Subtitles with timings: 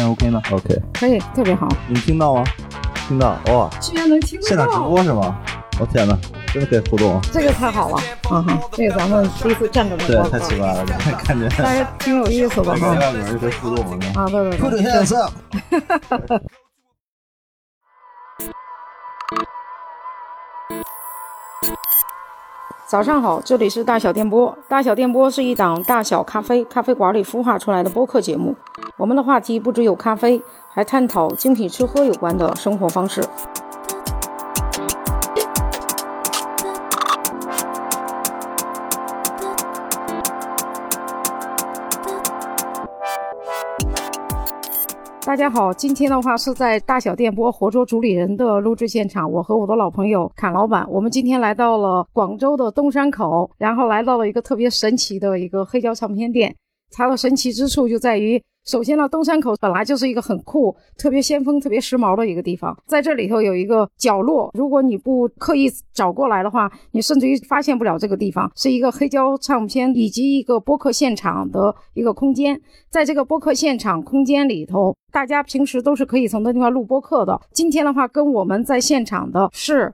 [0.00, 1.68] 现在 OK 吗？OK，可以，特别好。
[1.86, 2.44] 你听到吗？
[3.06, 3.68] 听到哇！
[3.82, 4.48] 居然能听到。
[4.48, 5.36] 现场直播是吗？
[5.78, 6.16] 我天哪，
[6.54, 7.20] 真的可以互动。
[7.30, 10.86] 这个太好了，嗯哼，这个咱们第一次站着对，太奇怪了，
[11.26, 11.46] 感觉。
[11.58, 12.92] 但是挺有意思的哈。
[12.92, 14.06] 外面人可以互动了。
[14.14, 16.40] 啊，对对对。
[22.90, 24.52] 早上好，这里是大小电波。
[24.66, 28.52] 大小电波是一档大小咖啡咖啡馆里孵化出来的播客节目。
[28.96, 33.22] 我们的话题不只有咖啡，还探讨精品吃喝有关的生活方式。
[45.30, 56.52] 大家好，今天的话是在大小电波活捉主理人的录制现场，我和我的老朋友侃老板，我们今天来到了广州的东山口，然后来到了一个特别神奇的一个黑胶唱片店，
[56.90, 58.42] 它的神奇之处就在于。
[58.66, 72.60] 首先呢，东山口本来就是一个很酷、特别先锋、特别时髦的一个地方，在这里头有一个角落，如果你不刻意找过来的话，你甚至于发现不了这个地方是一个黑胶唱片以及一个播客现场的一个空间。
[72.90, 77.40] 在这个播客现场空间里头，大家平时都是可以从那地方录播客的。
[77.52, 79.92] 今天的话，跟我们在现场的是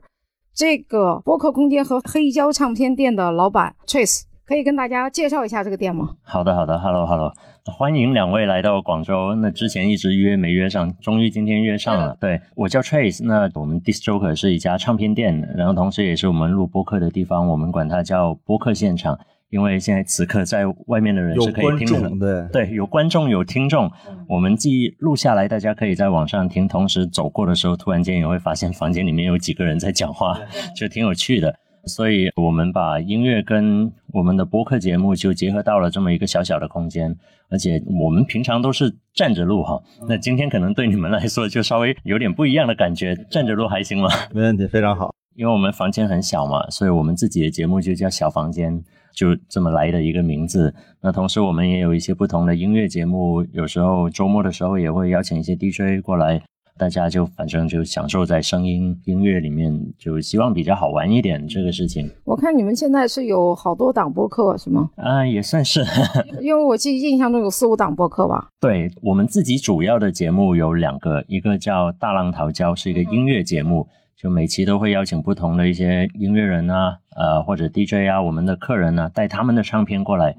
[0.53, 4.23] 这个播客空间和黑胶唱片店的老板 Trace。
[4.47, 6.11] 可以跟大家介绍一下这个店吗？
[6.23, 7.33] 好的，好的，Hello Hello，
[7.65, 9.35] 欢迎两位来到广州。
[9.35, 12.15] 那之前一直约没约上，终于今天约上了。
[12.21, 19.19] 对我叫 Trace，那我们 Disjoker 是一家唱片店，然后同时也是我们录播客的地方，我们管它叫播客现场。
[19.49, 23.89] 因为现在此刻在外面的人是可以听的，对，有观众有听众，
[24.27, 30.37] 我们既录下来，大家可以在网上听，同时走过的时候，突然间也会发现房间里面有几个人在讲话，
[30.75, 31.53] 就挺有趣的。
[31.87, 37.15] 所以，我们把音乐跟我们的播客节目就结合到了这么一个小小的空间，
[37.49, 44.09] 而且我们平常都是站着录哈，那今天可能对你们来说就稍微有点不一样的感觉，站着录还行吗？
[44.33, 45.13] 没问题，非常好。
[45.35, 48.83] 因为我们房间很小嘛，所以我们自己的节目就叫小房间，
[49.13, 50.73] 就这么来的一个名字。
[51.01, 56.41] 那同时，我们也有一些不同的音乐节目，有时候周末的时候也会邀请一些 DJ 过来。
[56.77, 62.09] 大家就反正就享受在声音音乐里面，就希望比较好玩一点这个事情。
[62.23, 64.89] 我看你们现在是有好多档播客是吗？
[64.95, 65.83] 啊，也算是，
[66.41, 68.49] 因为我记印象中有四五档播客吧。
[68.59, 80.35] 对我们自己主要的节目有两个，一个叫《大浪淘礁》，是一个音乐节目，就每期都会邀请不同的一些音乐人啊，呃或者 DJ 啊，我们的客人呢带他们的唱片过来，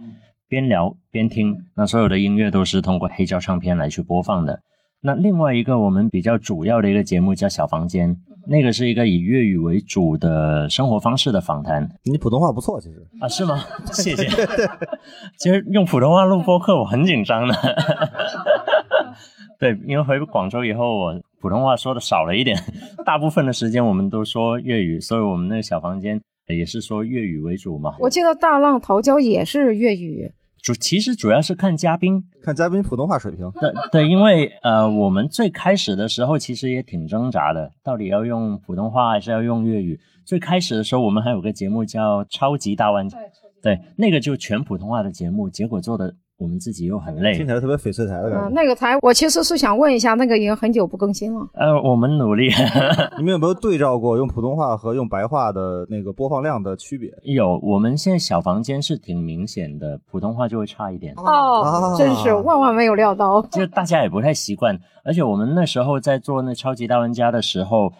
[0.49, 1.57] 边聊边听。
[1.75, 4.61] 那所有的音乐都是通过黑胶唱片来去播放的。
[5.01, 8.17] 那另外一个我们比较主要的一个节目叫小房间，
[8.49, 11.89] 那个是一个以粤语为主的生活方式的访谈。
[12.03, 13.63] 你普通话不错，其实啊，是吗？
[13.93, 14.27] 谢谢。
[15.39, 17.55] 其实用普通话录播客我很紧张的。
[19.61, 22.59] 对，因为回广州以后，我普通话说的少了一点，
[23.07, 27.95] 大部分的时间我们都说粤语，所以我们那个小房间也是说粤语为主嘛。
[28.01, 30.33] 我记得大浪淘礁也是粤语。
[30.63, 33.51] 主其实主要是看嘉宾，看嘉宾普通话水平。
[33.61, 39.99] 对对，因为呃，我们最开始的时候其实也挺挣扎的，到底要用普通话还是要用粤语。
[40.25, 43.19] 最开始的时候，我们还有个节目叫《超级大玩家》，
[43.63, 46.15] 对，那个就全普通话的节目，结果做的。
[46.39, 48.49] 我们自己又很累，听起来特别翡翠台的感觉。
[48.51, 51.45] 那个台，我其实是想问一下，那个已经很久不更新了。
[51.55, 52.49] 呃，我们努力。
[53.19, 57.13] 你们有没有对照过用普通话和用白话的那个播放量的区别？
[57.25, 61.13] 有，我们现在小房间是挺明显的，普通话就会差一点。
[61.17, 64.79] 哦，真是万万没有料到， 就大家也不太习惯。
[65.05, 67.93] 而且我们那时候在做那超级大玩家的时候，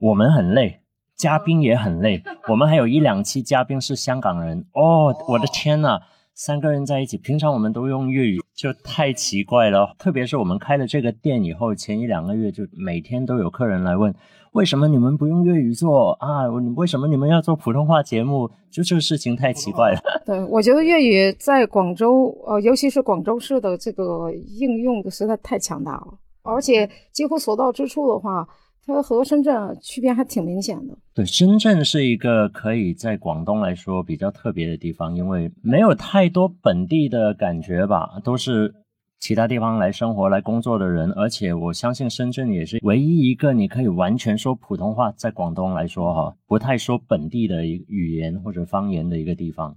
[0.00, 0.80] 我们很累，
[1.16, 2.22] 嘉宾也很累。
[2.48, 4.66] 我们还有一两期嘉宾是香港人。
[4.74, 5.98] 哦，我的天呐！
[6.38, 9.94] 三个人在一起，平常我们都用粤语，就太奇怪了。
[9.98, 14.14] 特别是我们开了这个店以后，前一两个月就每天都有客人来问，
[14.52, 16.46] 为什么你们不用粤语做啊？
[16.76, 18.50] 为什么你们要做普通话节目？
[18.70, 20.00] 就这个事情太奇怪了。
[20.26, 28.46] 对，我觉得粤语在广州，呃，尤其是广州市的这个应用实在太强大了，而且几乎所到之处的话。
[28.86, 30.96] 它和深圳区别还挺明显的。
[31.12, 38.72] 对，深圳是一个可以在广东来说比较特别的地方，因为没有太多本地的感觉吧，都是
[39.18, 41.10] 其他地方来生活、来工作的人。
[41.12, 49.76] 而且我相信深圳也是唯一一个你可以完全说普通话，在广东来说哈，不太说本地的语言或者方言的一个地方。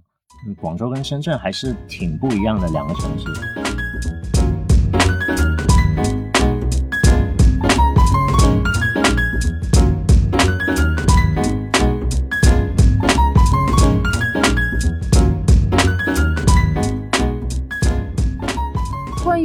[0.60, 3.26] 广州跟深圳还是挺不一样的两个城市。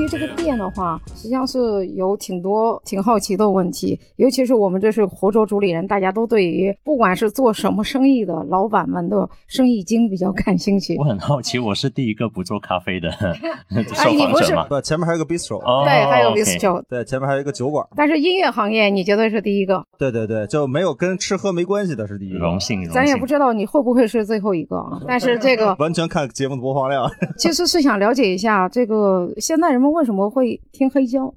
[0.07, 11.03] 这个店的话，实际上是有挺多挺好奇的问题，尤其是我们这是活捉主理人，大家都对于不管是做什么生意的老板们的生意经比较感兴趣我。
[11.03, 13.27] 很好奇，我是第一个不做咖啡的受
[14.09, 14.65] 哎你不是访者吗？
[14.69, 23.25] 不，前面还有个 bistro，、哦对，还有 OK bistro，对，前面还有一个酒馆，但是音乐行业你绝对是第一个，对对对，就没有跟吃喝没关系的是第一个，荣幸，荣咱也不。
[23.25, 25.01] 知道你会不会是最后一个啊。
[25.07, 27.09] 但是这个完全看节目的播放量。
[27.39, 31.33] 其实是想了解一下，这个现在人们为什么会听黑胶？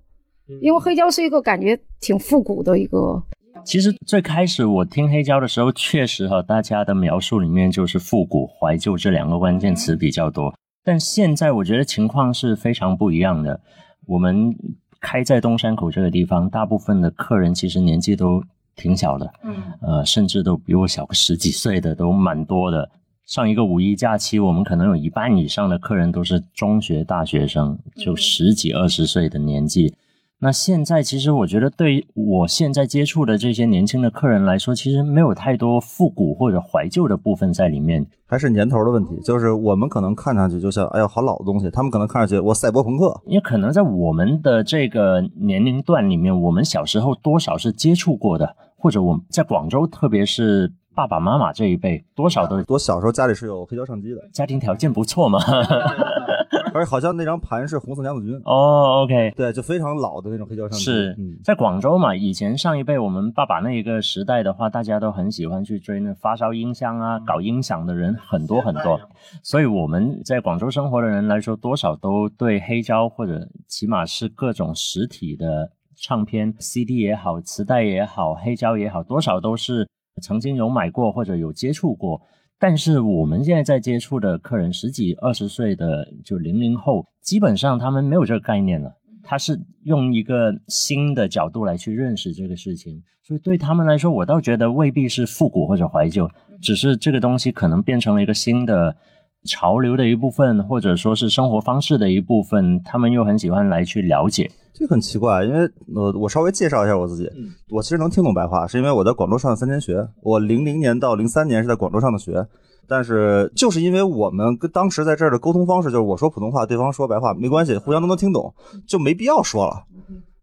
[0.61, 3.23] 因为黑胶是一个感觉挺复古的一个，
[3.65, 10.55] 其实最开始我听黑胶的时候，确实哈，大家的描述里面就是复古、怀旧这两个关键词比较多。
[10.83, 13.61] 但现在我觉得情况是非常不一样的。
[14.07, 14.57] 我们
[15.01, 18.43] 开在东山口这个地方，大部分的客人其实年纪都
[18.75, 22.91] 挺小的，嗯，呃，甚至都比我小个十几岁的都蛮多的。
[23.29, 29.95] 上一个五一假期，我们可能有一半以上的客人都是中学、大学生，就十几二十岁的年纪。
[30.39, 38.07] 那现在其实我觉得，对我现在接触的这些年轻的客人来说，其实没有太多复古或者怀旧的部分在里面。
[38.25, 55.39] 还是年头的问题，就是我们可能看上去就像哎呀好老的东西，他们可能看上去我赛博朋克，因为可能在我们的这个年龄段里面，我们小时候多少是接触过的，或者我们在广州，特别是爸爸妈妈这一辈，多少都我小时候家里是有黑胶唱机的，家庭条件不错嘛。
[56.75, 60.85] 而且好像那张盘是红色娘子军，哦，OK，对，就非常老的那种黑胶唱机。
[60.85, 69.01] 是嗯，在广州嘛，以前上一辈我们爸爸那一个时代的话，大家都很喜欢去追那发烧音箱啊，搞音响的人很多很多，
[69.41, 79.89] 所以我们在广州生活的人来说，多少都对黑胶或者起码是各种实体的唱片，CD 也好，磁带也好，黑胶也好，多少都是
[80.21, 82.21] 曾经有买过或者有接触过。
[82.59, 88.93] 但是我们现在在接触的客人，十几二十岁的就零零后，基本上他们没有这个概念了。
[89.23, 96.29] 他是用一个新的角度来去认识这个事情，所以对他们来说，我倒觉得未必是复古或者怀旧，
[96.63, 98.97] 只是这个东西可能变成了一个新的
[99.45, 104.51] 潮流的一部分，或者说是生活方式的一部分，他们又很喜欢来去了解。
[104.75, 107.29] 这很奇怪，因为呃，我稍微介绍一下我自己，
[107.71, 112.47] 我其实能听懂白话，是因为我在广州上了三年学，我零零年到零三年是在广州上的学，
[112.87, 118.55] 但是就是因为我们跟当时在这儿的沟通方式，就是我说普通话，对方说白话，没关系，互相都能听懂，
[118.87, 119.85] 就没必要说了，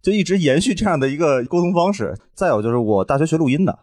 [0.01, 2.13] 就一直延续这样的一个沟通方式。
[2.33, 3.79] 再有就是我大学学录音的。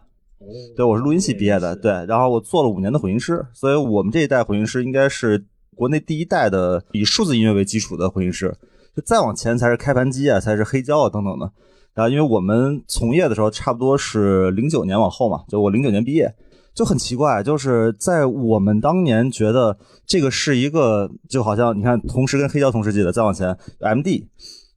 [0.75, 5.45] 对，我是录音系毕业的，对，然后我做了五年的混音师，所以我们这一代混音师应该是
[5.75, 8.55] 国内第一代的以数字音乐为基础的混音师。
[8.95, 11.51] 就再往前才是开盘机啊，才是黑胶啊等等的。
[11.95, 16.31] 然后因为我们从业的时候差不多是零九年往后嘛，就我零九年毕业，
[16.75, 24.27] 就很奇怪，就是在我们当年觉得这个是一个，就好像你看同时跟黑胶同时期的，再往前 MD，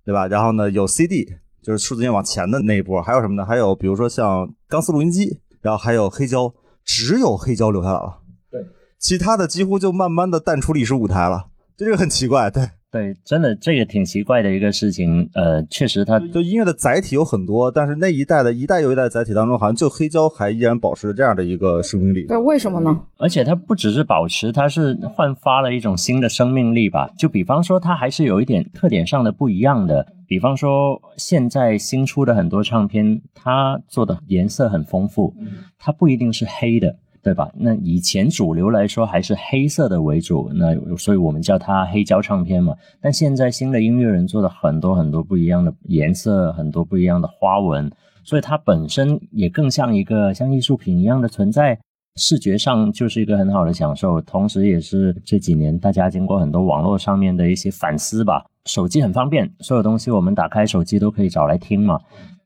[0.04, 0.26] 对吧？
[0.28, 1.26] 然后呢有 CD，
[1.62, 3.44] 就是数字音乐往前的那一波，还有什么呢？
[3.44, 6.52] 还有比如说像钢丝录音机，然后还有黑胶，
[6.84, 8.18] 只有黑胶留下来了，
[8.50, 8.60] 对，
[8.98, 12.68] 其他的几乎就慢慢的淡出历史舞台了，这个很奇怪，对。
[12.88, 15.28] 对，真的这个挺奇怪的一个事情。
[15.34, 22.24] 呃，确实它就音乐的载体有很多，但是那一代的一代又一代载体当中，好像就黑胶还依然保持着这样的一个生命力。
[22.26, 22.98] 对，为什么呢？
[23.18, 27.10] 而且它不只是保持，它是焕发了一种新的生命力吧。
[27.18, 30.06] 就比方说，它还是有一点特点上的不一样的。
[30.26, 35.34] 比方说，现在新出的很多唱片，它做的颜色很丰富，
[35.78, 36.96] 它不一定是黑的。
[37.22, 37.50] 对吧？
[37.56, 42.72] 那以前主流来说还是黑色的为主，那所以我们叫它黑胶唱片嘛。
[43.00, 47.90] 但现在新的音乐人做的很多很多不一样的颜色，很多不一样的花纹，
[48.22, 51.76] 所以它本身也更像一个像艺术品一样的存在。
[52.14, 58.46] 视觉上就是一个很好的享受，同时也是这几年大家经过很多网络上面的一些反思吧。
[58.66, 61.98] 手机很方便，所有东西我们打开手机都可以找来听嘛。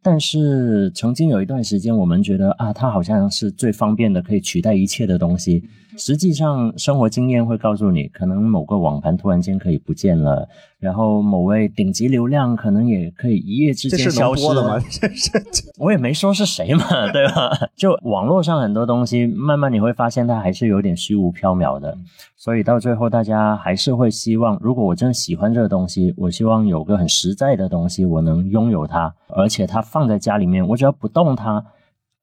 [0.03, 5.65] 但是曾经有一段时间，我们觉得啊，它好像是最方便的，可以取代一切的东西。
[5.99, 10.49] 实际上，生活经验会告诉你，可能某个网盘突然间可以不见了，
[10.79, 14.83] 然后某位顶级流量可能也可以一夜之间消失能播的吗？
[14.89, 15.31] 这是
[15.77, 17.50] 我也没说是谁嘛， 对吧？
[17.77, 21.99] 就网络上很多东西，慢慢你会发现它还是有点虚无缥缈的，
[22.37, 31.64] 所以到最后大家还是会希望，如果我真的喜欢这个东西，我希望有个很实在的东西，我能拥有它，而且它放在家里面，我只要不动它，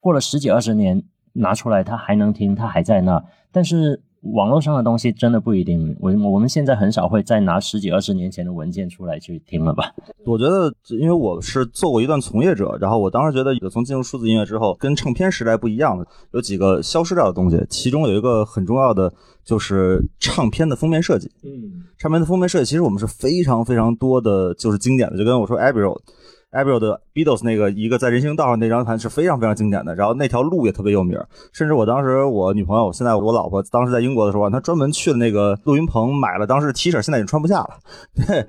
[0.00, 1.02] 过了十几二十年
[1.32, 3.24] 拿出来，它还能听，它还在那。
[3.50, 9.94] 但是网络上的东西真的不一定，我我们现在很少会再拿十几二十年前的文件出来去听了吧？
[10.26, 19.12] 我觉得，因为我是做过一段从业者，然后我当时觉得，从进入数字音乐之后，跟唱片时代不一样的有几个消失掉的东西，其中有一个很重要的
[19.44, 21.30] 就是唱片的封面设计。
[21.44, 26.00] 嗯，唱片的封面设计其实我们是非常非常多的，就是经典的，就跟我说 Abbey Road。
[26.50, 31.18] Abbey 的 Beatles 那个一个在人行道上那张盘是非常非常经典的，然后那条路也特别有名，
[31.52, 37.78] 甚至我当时我女朋友，现在我老婆当时在英国的时候，她专门去了那个录音棚买了当时 T 恤，现在已经穿不下了。
[38.26, 38.46] 对，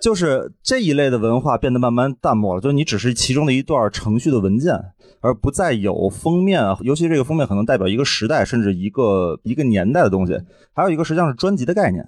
[0.00, 4.72] 就是这一类的文化变得慢慢淡漠了，就是你只是其中的一段程序的文件，
[5.20, 10.40] 而不再有封面，尤其这个封面可能代表一个时代甚至一个一个年代的东西，
[10.72, 12.06] 还有一个实际上是专辑的概念。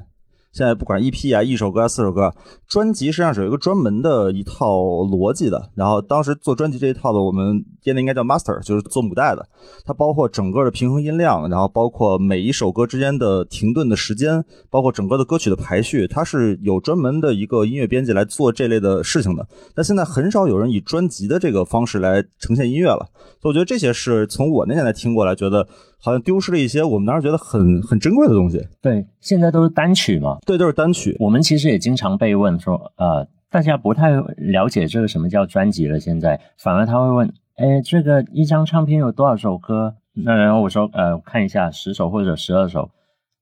[0.56, 2.32] 现在不管 EP 啊，一首歌啊，四首歌，
[2.66, 5.68] 专辑实际上是有一个专门的一套逻辑的。
[5.74, 9.46] 然后当时做专辑这一套的，我们编的应该叫 master，就是做母带的。
[9.84, 19.46] 它包括整个的平衡音量，然后包括每一首歌之间的停顿的时间，包括整个的歌曲的排序，它是有专门的一个音乐编辑来做这类的事情的。
[19.74, 23.06] 但现在很少有人以专辑的这个方式来呈现音乐了。
[23.42, 25.68] 所以我觉得这些是从我那年代听过来，觉得。
[26.06, 28.64] 好像丢失了一些我们当时觉得很很珍贵的东西。
[28.80, 30.38] 对，现在都是单曲嘛。
[30.46, 31.16] 对，都是单曲。
[31.18, 35.98] 我们其实也经常被问说，呃，大家不太了解这个什么叫专辑了。
[35.98, 39.96] 现在反而他会问，哎，这个一张唱片有多少首歌？
[40.14, 42.88] 那然后我说，呃，看一下十首或者十二首。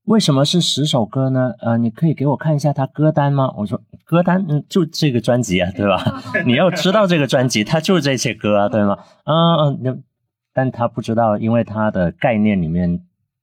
[0.05, 1.51] 为什么是十首歌呢？
[1.59, 3.53] 呃，你可以给我看一下他歌单吗？
[3.57, 6.03] 我说歌单，嗯，就这个专辑啊，对吧？
[6.47, 8.97] 你要知道这个专辑，它就是这些歌啊，对吗？
[9.25, 9.97] 嗯嗯，那。
[10.55, 12.99] 但他不知道，因为他的概念里面，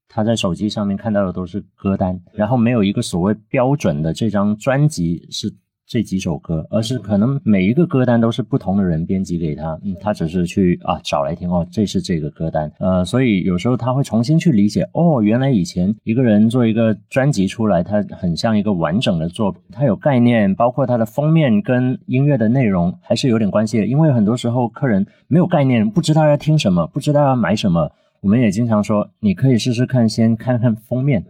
[0.08, 5.54] 他在手机上面看到的都是歌单，然后没有一个所谓标准的这张专辑是。
[5.92, 31.22] 这几首歌，而是可能每一个歌单都是不同的人编辑给他，嗯，他只是去啊找来听哦，这是这个歌单，呃，所以有时候他会重新去理解，哦，原来以前一个人做一个专辑出来，他很像一个完整的作品，他有概念，包括他的封面跟音乐的内容还是有点关系的，因为很多时候客人没有概念，不知道要听什么，不知道要买什么，我们也经常说，你可以试试看，先看看封面，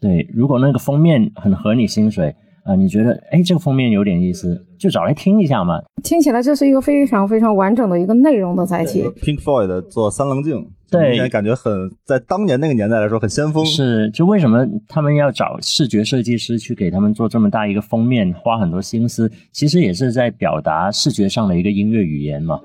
[0.00, 2.34] 对，如果那个封面很合你心水。
[2.68, 5.80] 啊，你觉得哎，这个封面有点意思，就找来听一下嘛。
[6.04, 9.02] 听起来这是一个非常非常完整的一个内容的载体。
[9.22, 13.64] Pink Floyd 做三棱镜，对，感觉很在当年那个年代来说很先锋。
[13.64, 22.60] 是，就为什么他们要找视觉设计师去给他们做这么大一个封面，花很多心思，其实也是在表达视觉上的一个音乐语言嘛。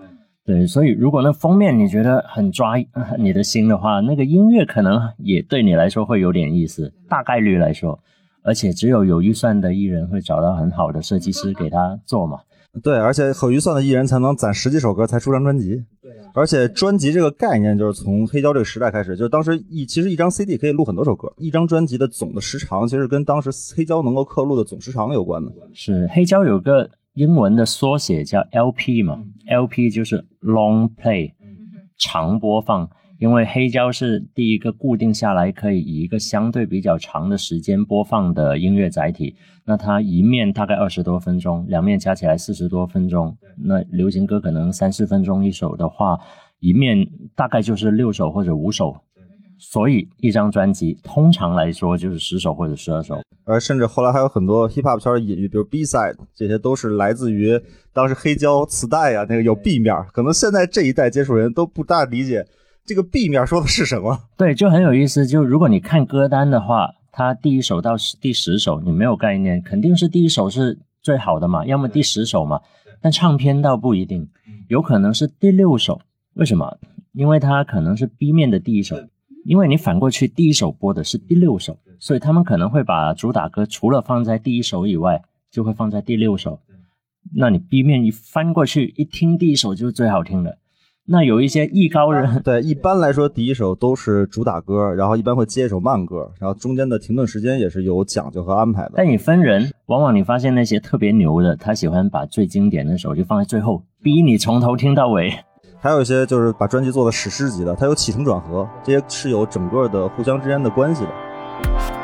[0.45, 2.73] 对，所以如果那封面你觉得很抓
[3.17, 7.97] 你的心的话，那个音乐可能也对你来说会有点意思，大概率来说。
[8.43, 12.39] 而且只有有预算的艺人会找到很好的设计师给他做嘛？
[12.81, 15.83] 对，而且有预算的艺人才能攒十几首歌才出张专辑。
[16.01, 25.51] 对，而且专辑这个概念就是从黑胶这个时代开始，就是当时一其实一张 CD 可以录很多首歌，一张专辑的总的时长其实跟当时黑胶能够刻录的总时长有关的。
[25.73, 31.33] 是黑胶有个英文的缩写叫 LP 嘛？LP 就是 Long Play，
[31.99, 32.89] 长播放。
[33.23, 43.33] 因为黑胶是第一个固定下来可以以一个相对比较长的时间播放的音乐载体，那它一面大概二十多分钟，两面加起来四十多分钟。
[43.57, 46.19] 那流行歌可能三四分钟一首的话，
[46.59, 48.93] 一面大概就是六首或者五首。
[49.57, 53.21] 所以一张专辑通常来说就是十首或者十二首。
[53.45, 57.57] 而甚至后来还有很多 hip hop 圈的隐喻，比如 B side，这些都是来自于
[57.93, 62.45] 当时黑胶磁带呀，那个有 B 面，可能现在这一代接触人都不大理解。
[62.85, 64.19] 这个 B 面说的是什么？
[64.37, 65.25] 对，就很有意思。
[65.25, 72.61] 就如果你看歌单的话，它第一首到十第十首，你没有概念，肯定是第一首是最好的嘛，要么第十首嘛。
[73.01, 74.29] 但唱片倒不一定，
[74.67, 76.01] 有可能是第六首。
[76.33, 76.77] 为什么？
[77.13, 78.97] 因为它可能是 B 面的第一首，
[79.45, 85.21] 因为你反过去第一首播的是第六首，所以他们可能会把主打歌除了放在第一首以外，
[85.51, 86.59] 就会放在第六首。
[87.35, 90.57] 那你 B 面一翻过去，一听第一首就是最好听的。
[91.05, 98.93] 那有一些艺高人， 对，一般来说第一首都是主打歌，然后一般会接一首慢歌，然后中间的停顿时间也是有讲究和安排的。
[98.95, 105.33] 但你分人，往往你发现那些特别牛的，他喜欢把最经典的首就放在最后，逼你从头听到尾。
[105.81, 112.02] 还有一些就是把专辑做的史诗级的，它有起承转合，这些是有整个的互相之间的关系的。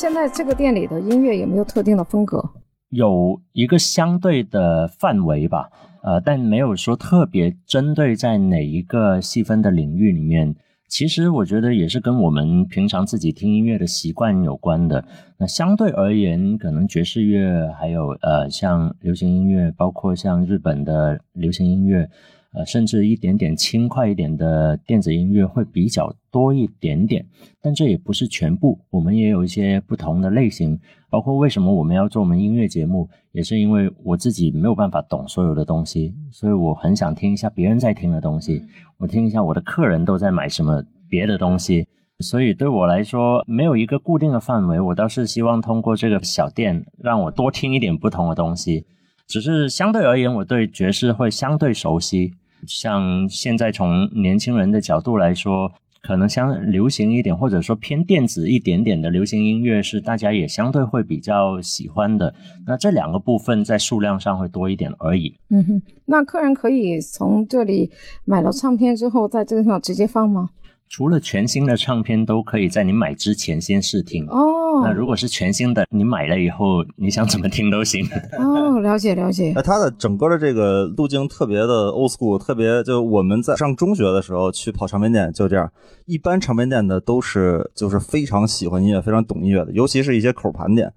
[0.00, 2.42] 现在这个店里的音乐有没有特定的风格？
[2.88, 5.68] 有一个相对的范围吧，
[6.02, 10.56] 呃，但没有说特别针对在哪一个细分的领域里面。
[10.88, 15.04] 其实我觉得也是跟我们平常自己听音乐的习惯有关的。
[15.36, 22.08] 那相对而言，可能爵士乐还有呃像流行音乐，包括像日本的流行音乐。
[22.52, 27.24] 呃，甚至一点点轻快一点的电子音乐会比较多一点点，
[27.62, 28.78] 但这也不是全部。
[28.90, 30.78] 我们也有一些不同的类型，
[31.08, 38.64] 包括为什么我们要做我们音乐节目，也是因为我自己没有办法懂所有的东西，所以我很想听一下别人在听的东西，
[38.98, 41.86] 我听一下我的客人都在买什么别的东西。
[42.18, 48.84] 所以对我来说，没有一个固定的范围，我倒是希望通过这个小店，让我多听一点不同的东西。
[49.26, 52.34] 只是相对而言，我对爵士会相对熟悉。
[52.66, 62.34] 像现在从年轻人的角度来说，可能相流行一点，或者说偏电子一点点的流行音乐是大家也相对会比较喜欢的。
[62.66, 65.36] 那这两个部分在数量上会多一点而已。
[65.50, 67.90] 嗯哼，那客人可以从这里
[68.24, 70.50] 买了唱片之后，在这个地方直接放吗？
[70.88, 74.59] 除了全新的唱片，都可以在你买之前先试听哦。
[74.82, 78.06] 那如果是全新的，你买了以后，你想怎么听都行。
[78.38, 79.52] 哦，了解了解。
[79.54, 85.70] 那，它的整个的这个路径特别的 old school，特别就我们在上中学的时候去跑唱片店就这样。
[86.06, 90.92] 一般唱片店的都是就是非常喜欢音乐、非常懂音乐的，尤其是一些口盘店。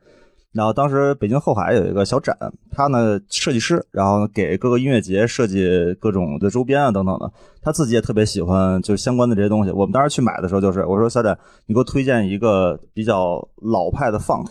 [0.53, 2.37] 然后当时北京后海有一个小展，
[2.71, 5.67] 他呢设计师，然后给各个音乐节设计
[5.99, 7.31] 各种的周边啊等等的。
[7.61, 9.71] 他自己也特别喜欢就是相关的这些东西。
[9.71, 14.47] 我们当时去买的时候，就是我说小展，你给我推荐一个比较老派的 funk，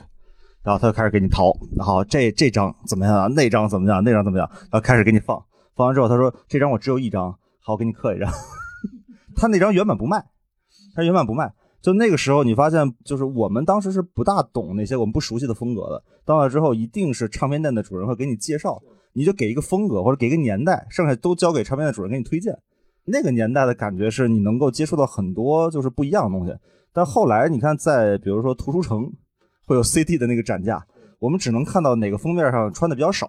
[0.64, 3.26] 然后他就开始给你淘，然后这这张怎么样啊？
[3.28, 4.02] 那张怎么样？
[4.02, 4.50] 那张怎么样？
[4.52, 5.40] 然后开始给你放，
[5.76, 7.30] 放完之后他说这张我只有一张，
[7.60, 8.28] 好我，给你刻一张。
[9.36, 10.24] 他那张原本不卖，
[10.96, 11.52] 他原本不卖。
[11.82, 16.02] 就那个时候，你发现，就是我们当时是不大懂那些我们不熟悉的风格的。
[16.24, 18.80] 到那之后，一定是唱片店的主人会给你介绍，
[19.12, 22.56] 你就给一个风格或者给个年代，剩下都交给唱片店主人给你推荐。
[23.04, 26.54] 那个年代的感觉是你能够接触到很多就是不一样的东西。
[26.92, 29.12] 但后来你看，在比如说图书城
[29.66, 30.86] 会有 CD 的那个展架，
[31.18, 33.28] 我们只能看到哪个封面上穿的比较少。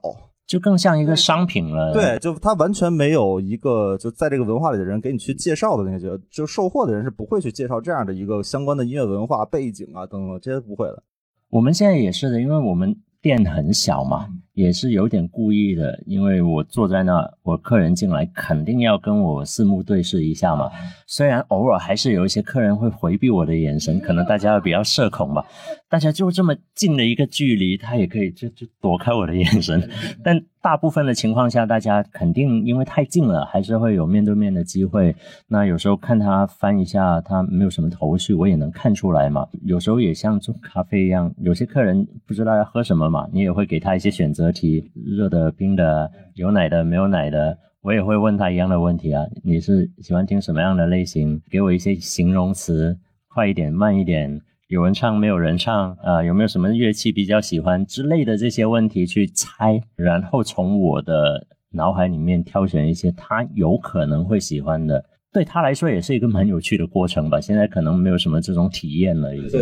[0.53, 1.91] 就更像一个商品了。
[1.93, 11.01] 对，就他完全没有一个就在这个文化里的人给你去介绍的那些，就售货的人是不会去介绍这样的一个相关的音乐文化背景啊等等，这些不会的。
[11.49, 14.27] 我们现在也是的，因为我们店很小嘛。
[14.53, 20.69] 也是有点故意的，因为我坐在那，我客人进来肯定要跟我四目对视一下嘛。
[21.07, 25.43] 虽然偶尔还是有一些客人会回避我的眼神，可能大家比较社恐吧。
[25.89, 29.89] 大家就这么近的一个距离，他也可以就就躲开我的眼神。
[30.23, 35.15] 但大部分的情况下，大家肯定因为太近了，还是会有面对面的机会。
[35.47, 39.47] 那有时候看他翻一下，他没有什么头绪，我也能看出来嘛。
[39.65, 44.42] 有时候也像做咖啡一样，有些客人不知道要喝什么嘛，你也会给他一些选择。
[44.43, 49.23] 择题，热的、冰的，有奶的、没有奶的，我也会问他一样的问题啊。
[49.41, 51.41] 你是喜欢听什么样的类型？
[51.49, 52.97] 给我一些形容词，
[53.29, 56.21] 快一点、慢一点，有人唱没有人唱啊？
[56.21, 65.05] 有没有什么乐器比较喜欢之类的这些问题去猜，然后从我的脑海里面挑选一些他有可能会喜欢的。
[65.31, 67.41] 对他来说也是一个蛮有趣的过程吧。
[67.41, 69.59] 现在可能没有什么这种体验了，已经。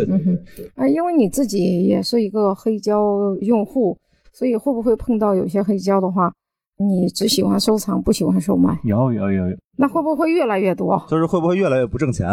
[0.74, 3.96] 啊，因为你自己也是一个黑胶用户。
[4.32, 6.32] 所以会不会碰到有些黑胶的话，
[6.78, 8.78] 你只喜欢收藏，不喜欢售卖？
[8.84, 9.56] 有有有有。
[9.78, 11.02] 那会不会越来越多？
[11.08, 12.26] 就是会不会越来越不挣钱？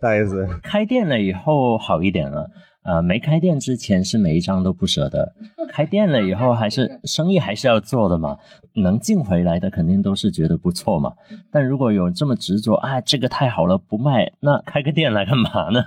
[0.00, 0.46] 大意思。
[0.62, 2.50] 开店了以后好一点了，
[2.84, 5.32] 呃，没开店之前是每一张都不舍得，
[5.72, 8.38] 开店了以后还是 生意还是要做的嘛，
[8.74, 11.12] 能进回来的肯定都是觉得不错嘛。
[11.50, 15.82] 但如果有这么执着，啊，这个太好了不卖，那开个店来干嘛呢？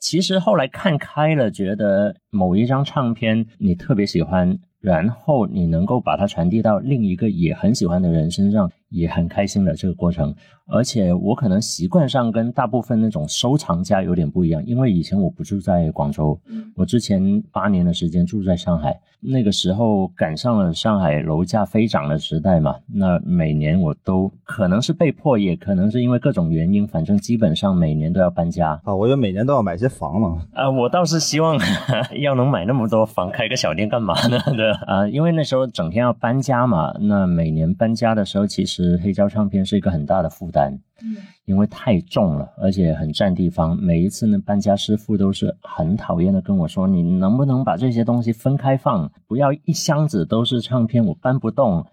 [0.00, 4.58] 其实后来看开了，觉得某一张唱片你特别喜欢。
[4.80, 10.34] 然后你能够把它传递到另一个也很喜欢的人身上，也很开心的这个过程。
[10.70, 16.38] 而且我可能习惯上跟大部分那种收藏家有点不一样，因为以前我不住在广州，
[16.76, 22.76] 我之前八年的时间住在上海，那个时候赶上了上海楼价飞涨的时代嘛。
[22.86, 28.94] 那每年我都可能是被迫，也可能是因为各种原因，反正基本上每年都要搬家啊。
[28.94, 30.42] 我以为每年都要买些房嘛。
[30.52, 31.58] 啊，我倒是希望
[32.20, 34.38] 要能买那么多房，开个小店干嘛呢？
[34.54, 36.94] 对啊，因为那时候整天要搬家嘛。
[37.00, 40.72] 那每年搬家的时候，其实黑胶唱片是一个很大的负担。
[41.02, 43.76] 嗯，因为太重了，而且很占地方。
[43.76, 51.86] 每一次呢，搬家师傅都是很讨厌的跟我说：“你能不能把这些东西分开放，不要一箱子都是唱片，我搬不动。”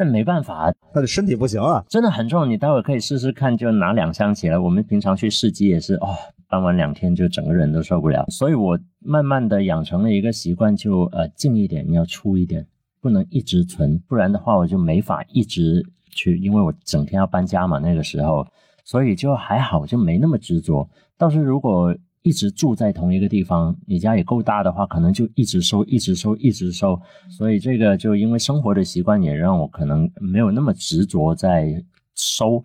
[0.00, 2.48] 但没办法，他的身体不行啊，真的很重。
[2.48, 4.56] 你待会可以试试看，就拿两箱起来。
[4.56, 6.14] 我们平常去市集也是，哦，
[6.48, 8.24] 搬完两天就整个人都受不了。
[8.28, 12.64] 所以我慢慢的养成了一个习惯，就呃近一点，你要粗一点，
[13.00, 15.84] 不能一直存，不然的话我就没法一直。
[16.18, 18.44] 去，因为我整天要搬家嘛，那个时候，
[18.84, 20.88] 所以就还好，就没那么执着。
[21.16, 27.00] 倒是如果一直住在同一个地方，你家也够大的话，可能就一直收，一直收，一直收。
[27.30, 31.82] 所以这个就因为生活的习惯，也让我可能没有那么执着在
[32.14, 32.62] 收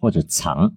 [0.00, 0.72] 或者藏。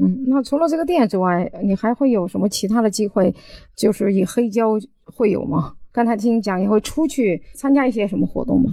[0.00, 3.34] 嗯，那除了这个店之外，你还会有什么其他的机会？
[3.76, 4.72] 就是以黑胶
[5.04, 5.74] 会有吗？
[5.92, 8.72] 刚才听你讲，也会出去参加一些什么活动吗？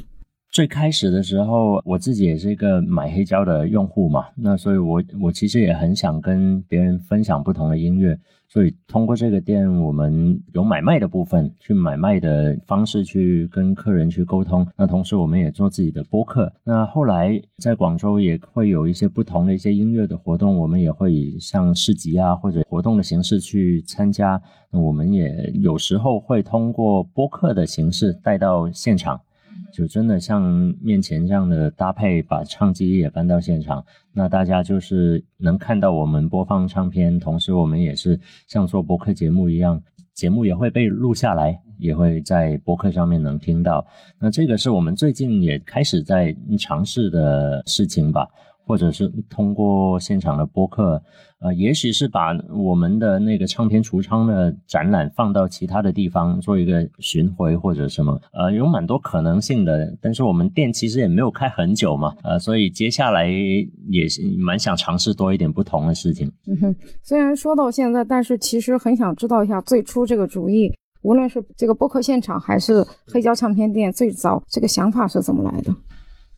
[0.52, 14.68] 最开始的时候，我自己也是一个买黑胶的用户嘛，那所以我我其实也很想跟别人分享不同的音乐，所以通过这个店，我们有买卖的部分，去买卖的方式去跟客人去沟通。
[14.76, 16.52] 那同时我们也做自己的播客。
[16.66, 24.42] 那后来在广州也会有一些不同的一些音乐的活动，我们也会以像市集啊或者活动的形式去参加。
[24.70, 29.22] 那我们也有时候会通过播客的形式带到现场。
[29.72, 30.42] 就真的像
[30.82, 33.84] 面前这样的搭配，把唱机也搬到现场，
[34.14, 39.82] 那大家就是能看到我们播放唱片，同时我们也是像做播客节目一样，
[40.14, 43.86] 节目也会被录下来，也会在播客上面能听到。
[44.20, 48.28] 那这个是我们最近也开始在尝试的事情吧。
[48.66, 51.02] 或者是通过现场的播客，
[51.40, 59.96] 呃，也许是把我们的那个唱片橱窗的展览放到其他的地方做一个巡回或者什么，呃，有蛮多可能性的。
[60.02, 66.32] 但是我们店其实也没有开很久嘛，呃，所以接下来也蛮想尝试多一点不同的事情。
[66.48, 70.72] 嗯哼，虽然说到现在，但是其实很想知道一下最初这个主意，
[71.02, 75.76] 无论是这个播客现场还是黑胶唱片店，最早这个想法是怎么来的？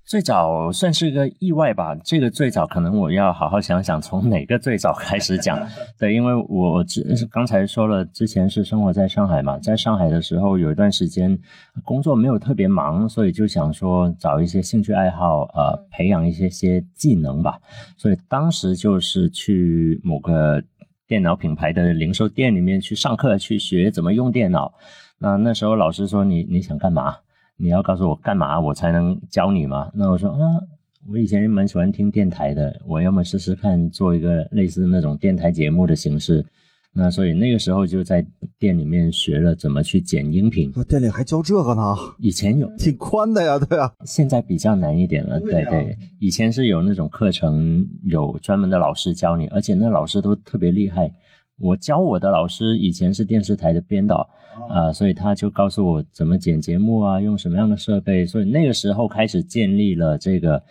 [0.05, 5.57] 最早算是个意外吧，这个最早可能我要好好想想从哪个最早开始讲。
[5.97, 11.39] 对，因为我之刚才说了，之前是生活在上海嘛，在上海的时候有一段时间
[11.83, 17.57] 工作没有特别忙，所以就想说找一些兴趣爱好，呃，培养一些些技能吧。
[17.97, 20.61] 所以当时就是去某个
[21.07, 24.73] 电脑品牌的零售店里面去上课，去学怎么用电脑。
[25.17, 27.15] 那那时候老师说你你想干嘛？
[27.57, 29.91] 你要告诉我干嘛，我才能教你吗？
[29.93, 30.37] 那我说啊，
[31.07, 36.45] 我以前蛮喜欢听电台的，我要么试试看做一个类似那种电台节目的形式。
[36.95, 38.23] 那所以那个时候就在
[38.59, 40.71] 店里面学了怎么去剪音频。
[40.87, 41.95] 店里还教这个呢？
[42.19, 43.91] 以前有，挺宽的呀，对啊。
[44.05, 45.97] 现在比较难一点了，对对。
[46.19, 51.11] 以前是有那种课程，有专门的老师教你，而且那老师都特别厉害。
[51.59, 54.29] 我教我的老师以前是电视台的编导。
[54.69, 60.63] 啊，所以他就告诉我怎么剪节目啊，用什么样的设备，所以那个时候开始建立了这个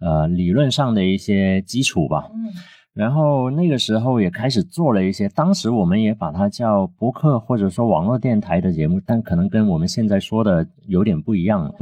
[0.00, 2.30] 呃理论上的一些基础吧。
[2.34, 2.50] 嗯，
[2.94, 11.74] 然后那个时候也开始做了一些，当时我们也把它叫博客或者说网络电台的节目，但可能跟我们现在说的有点不一样。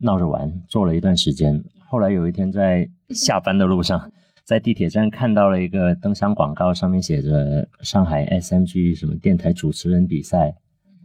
[0.00, 4.10] 闹着玩做了一段时间，后来有一天在下班的路上，
[4.44, 10.54] 在地铁站看到了一个灯箱广告，上面写着上海 SMG 什么电台主持人比赛。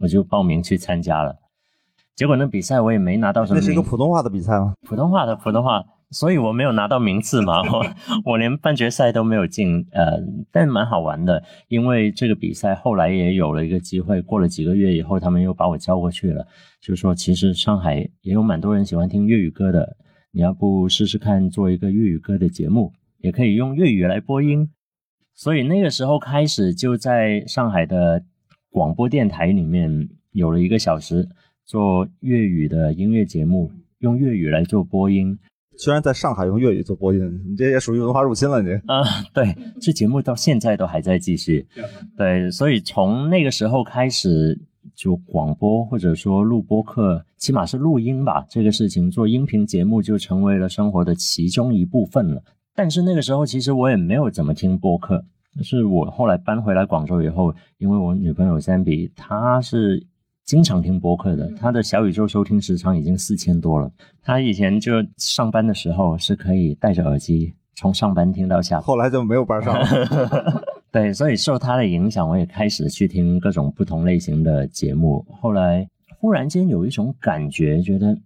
[0.00, 1.36] 我就报名去参加了，
[2.16, 3.60] 结果那比赛我也没拿到什么。
[3.60, 4.74] 那是一个普通话的比赛吗？
[4.88, 7.84] 普通话的普通话，所以我没有拿到名次嘛，我
[8.32, 9.86] 我连半决赛都没有进。
[9.92, 10.18] 呃，
[10.50, 16.46] 但蛮好玩的，因为这个比赛后来也有了一个机会，过了几个月以后，他们又把我叫过去了，
[16.80, 19.96] 就说其实上海也有蛮多人喜欢听粤语歌的，
[20.32, 24.70] 你要不试试看做一个粤语歌的节目，也可以用粤语来播音。
[25.34, 28.24] 所以那个时候开始就在上海的。
[28.70, 31.28] 广播电台里面有了一个小时
[31.64, 35.38] 做粤语的音乐节目，用粤语来做播音。
[35.76, 39.02] 虽然在上海用粤语做播音，你这也属于文化入侵了，你啊，
[39.32, 41.66] 对，这节目到现在都还在继续。
[42.16, 44.60] 对，所以从那个时候开始，
[44.94, 52.42] 就广播或者说录播课，起码是录音吧，这个事情做音频节目就成为了生活的其中一部分了。
[52.74, 55.24] 但是那个时候其实我也没有怎么听播客。
[55.62, 60.06] 是我后来搬回来广州以后，因为我女朋友三比，她是
[60.44, 63.90] 经常听播客的，她的小宇宙收听时长已经四千多了。
[64.22, 70.62] 她以前就上班的时候是可以戴着耳机从上班听到下班，后来就没有班上了。
[70.92, 75.24] 对，所以受她的影响，我也开始去听各种不同类型的节目。
[75.40, 78.16] 后来忽然间有一种感觉，觉得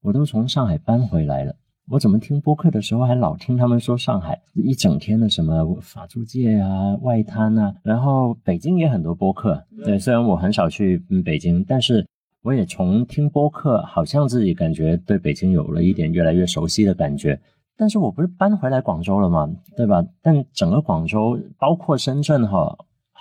[0.00, 1.54] 我都从上海搬回来了。
[1.92, 9.62] 我怎么听播客的时候还老听他们说上海一整天的什么法租界啊、外滩啊，然后北京也很多播客。
[9.84, 12.06] 对，虽然我很少去北京，但是
[12.40, 17.38] 我也从听播客，好像自己感觉对北京有了一点越来越熟悉的感觉。
[17.76, 19.46] 但是我不是搬回来广州了吗？
[19.76, 20.02] 对吧？
[20.22, 22.74] 但整个广州，包括深圳哈。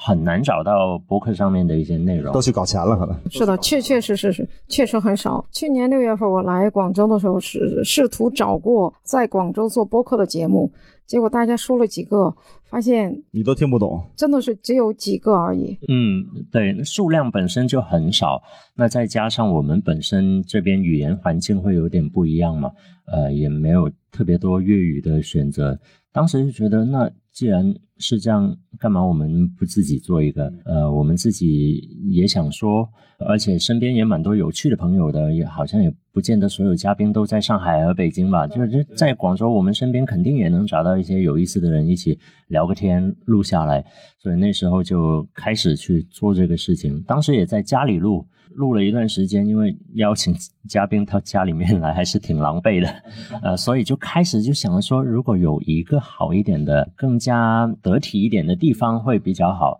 [0.03, 5.45] 很难找到博客上面的一些内容，都去搞钱了，可能是的，确确实实是，确实很少。
[5.51, 10.71] 去年六月份我来广州的时候，是试图找过在广州做播客的节目，
[11.05, 12.35] 结果大家说了几个，
[12.65, 15.77] 发现你都听不懂，真的是只有几个而已。
[15.87, 18.41] 嗯，对，数量本身就很少，
[18.75, 22.71] 那再加上我们本身这边语言环境会有点不一样嘛，
[23.05, 25.77] 呃，也没有特别多粤语的选择。
[26.13, 30.51] 当时就觉得，那既然是这样，干嘛我们不自己做一个？
[30.65, 31.75] 呃，我们自己
[32.09, 38.45] 也想说，而且身边也蛮多有趣的朋友的，也好像也不见得所有嘉宾都在上海和北京吧。
[38.45, 43.85] 就是在广州，我们身边肯定也能找到一些有意思的人，一起聊个天，录下来。
[44.19, 47.01] 所以那时候就开始去做这个事情。
[47.03, 48.25] 当时也在家里录。
[48.55, 50.35] 录了一段时间，因为邀请
[50.67, 52.87] 嘉宾到家里面来还是挺狼狈的，
[53.41, 59.79] 呃，所以就开始就想着说，如果有一个好一点的、更加得体一点的地方会比较好。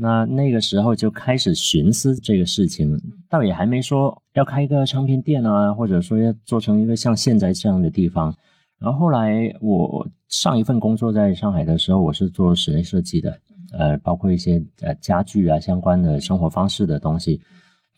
[0.00, 2.96] 那那个时候就开始寻思这个事情，
[3.28, 8.32] 倒也还没说要开一个唱片店啊，或者说要做成一个像现在这样的地方。
[8.78, 13.40] 然后后来我上一份工作在上海的时候，我是做室内设计的，
[13.72, 17.40] 呃，包括一些呃家具啊相关的生活方式的东西。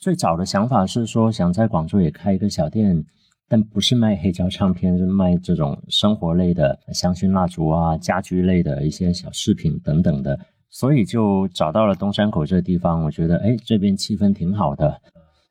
[0.00, 3.04] 最早的想法是说，想在广州也开一个小店，
[3.46, 10.40] 但不是卖黑胶唱片，是卖这种生活类的香薰蜡烛啊、家居类的一些小饰品等等的。
[10.70, 15.02] 所以就找到了东山口这个地方，我觉得哎，这边气氛挺好的，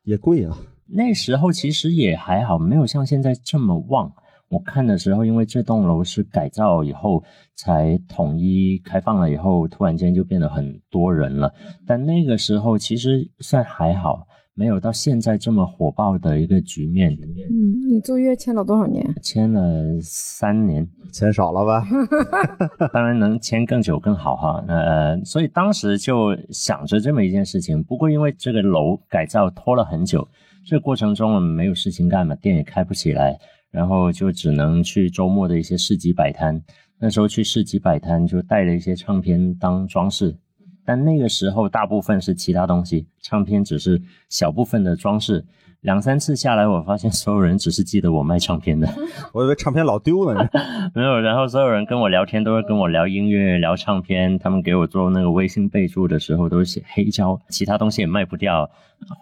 [0.02, 0.58] 也贵啊。
[0.88, 4.12] 那时候其实也还好，没有像现在这么旺。
[4.48, 7.22] 我看的时候，因为这栋楼是改造以后
[7.54, 11.54] 才统一开放了，以后突然间就变得很多人了。
[11.86, 14.26] 但那个时候其实算还好。
[14.54, 17.12] 没有到现在这么火爆的一个局面。
[17.12, 19.14] 嗯，你租约签了多少年？
[19.22, 21.86] 签了三年，签少了吧？
[22.92, 24.64] 当然能签更久更好哈。
[24.68, 27.82] 呃，所以当时就想着这么一件事情。
[27.82, 30.26] 不过因为这个楼改造拖了很久，
[30.64, 33.38] 这过程中我们没有事情干嘛，店也开不起来，
[33.70, 36.60] 然后就只能去周末的一些市集摆摊。
[36.98, 40.36] 那时候去市集摆摊，就带了一些唱片当装饰。
[40.84, 45.44] 但那个时候，大部分是其他东西，唱片只是小部分的装饰。
[45.82, 48.86] 两三次下来，我发现所有人只是记得我卖唱片的，
[49.32, 50.46] 我以为唱片老丢了呢。
[50.94, 54.38] 没有，然后所有人跟我聊天都是跟我聊音乐、聊唱片。
[54.38, 58.68] 他们给我做那个微信备注的时候，都是写黑胶，其他东西也卖不掉。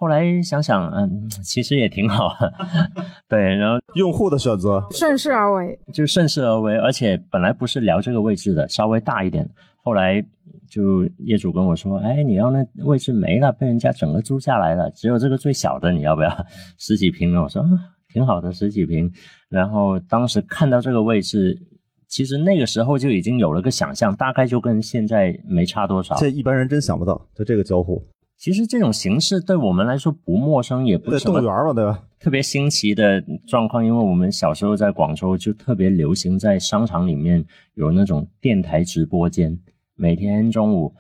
[0.01, 2.35] 后来想想，嗯，其实也挺好。
[3.29, 6.77] 对，然后用户的选择，顺势而为，就顺势而为。
[6.77, 9.49] 而且本来不是聊这个位置的，稍微大一点。
[9.77, 10.25] 后来。
[10.69, 16.47] 就业主跟我说：“哎，你要那位置没了，被人家整个租下来了，只有这个最小的，你要不要？
[16.79, 17.69] 十几平的？”我说啊
[18.13, 19.11] ：“挺好的，十几平。”
[19.49, 21.59] 然后当时看到这个位置，
[22.07, 26.15] 其实那个时候就已经有了个想象，大概就跟现在没差多少。
[26.17, 28.07] 这一般人真想不到，就这个交互。
[28.37, 32.05] 其实这种形式对我们来说不陌生，也不是动物园嘛，对吧？
[32.21, 39.59] 特别新奇的状况，因为我们小时候在广州就特别流行，在商场里面有那种电台直播间。
[39.99, 40.95] 每天中午，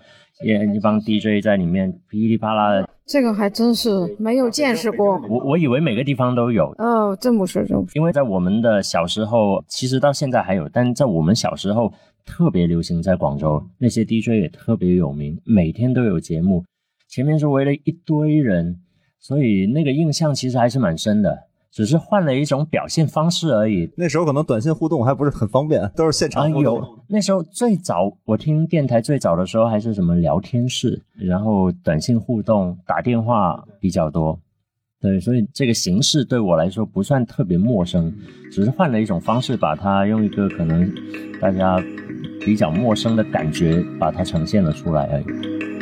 [0.45, 5.17] 也一帮 DJ 在里面噼里啪啦的，这个还真是没有见识过。
[5.29, 7.97] 我我以为每个地方都有哦，真不是，真不是。
[7.97, 11.93] 因为在我们的小时候，其实到现在还有，但在我们小时候
[12.27, 16.65] 特别流行，在广州那些 DJ 也特别有名，每天都有节目，
[17.09, 18.81] 前面是围了一堆人，
[19.21, 21.48] 所以那个印象其实还是蛮深的。
[21.71, 23.91] 只是换了一种表现方式而已。
[23.97, 26.83] 那时候可能短信互动还不是很方便，都是现场互动。
[27.09, 34.39] 那时候最早我听电台最早的时候还是什么聊天室，然后短信互动、打电话比较多。
[35.01, 38.13] 对，所以这个形式对我来说不算特别陌生，
[38.51, 40.93] 只是换了一种方式，把它用一个可能
[41.41, 41.81] 大家
[42.45, 45.78] 比较陌生的感觉把它呈现了出来而已。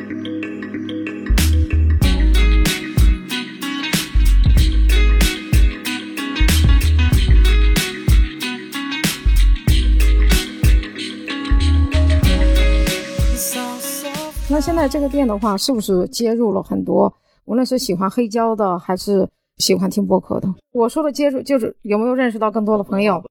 [14.57, 17.13] 那现在这个店的话，是不是接入了很多？
[17.45, 20.49] 无论是喜欢黑胶的，还是喜欢听播客的？
[20.73, 23.23] 我说的接入，就是有没有认识到更多的朋友？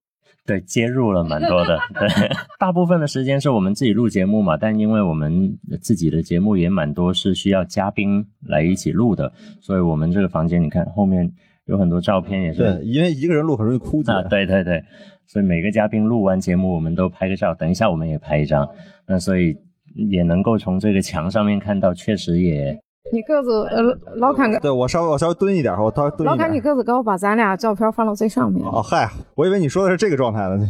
[0.45, 1.79] 对，接入了蛮多的。
[1.95, 2.07] 对，
[2.59, 11.27] 大部分的时间是我们自己录节目嘛，但因为我们自己的节目也蛮多，是需要嘉宾来一起录的，所以我们这个房间，你看后面
[11.65, 14.21] 有很多照片，也是对，因为一个人录很容易枯燥。
[14.21, 14.83] 啊，对对对，
[15.25, 18.69] 所以每个嘉宾录完节目，我们都拍个照，等一下我们也拍一张。
[19.07, 19.57] 那所以。
[19.93, 22.79] 也能够从这个墙上面看到，确实也。
[23.13, 23.83] 你个子呃，
[24.15, 26.25] 老侃个，对我稍微我稍微蹲一点，我稍微蹲一点。
[26.25, 28.65] 老侃，你个子高，把咱俩照片放到最上面。
[28.65, 30.67] 哦嗨，我以为你说的是这个状态呢，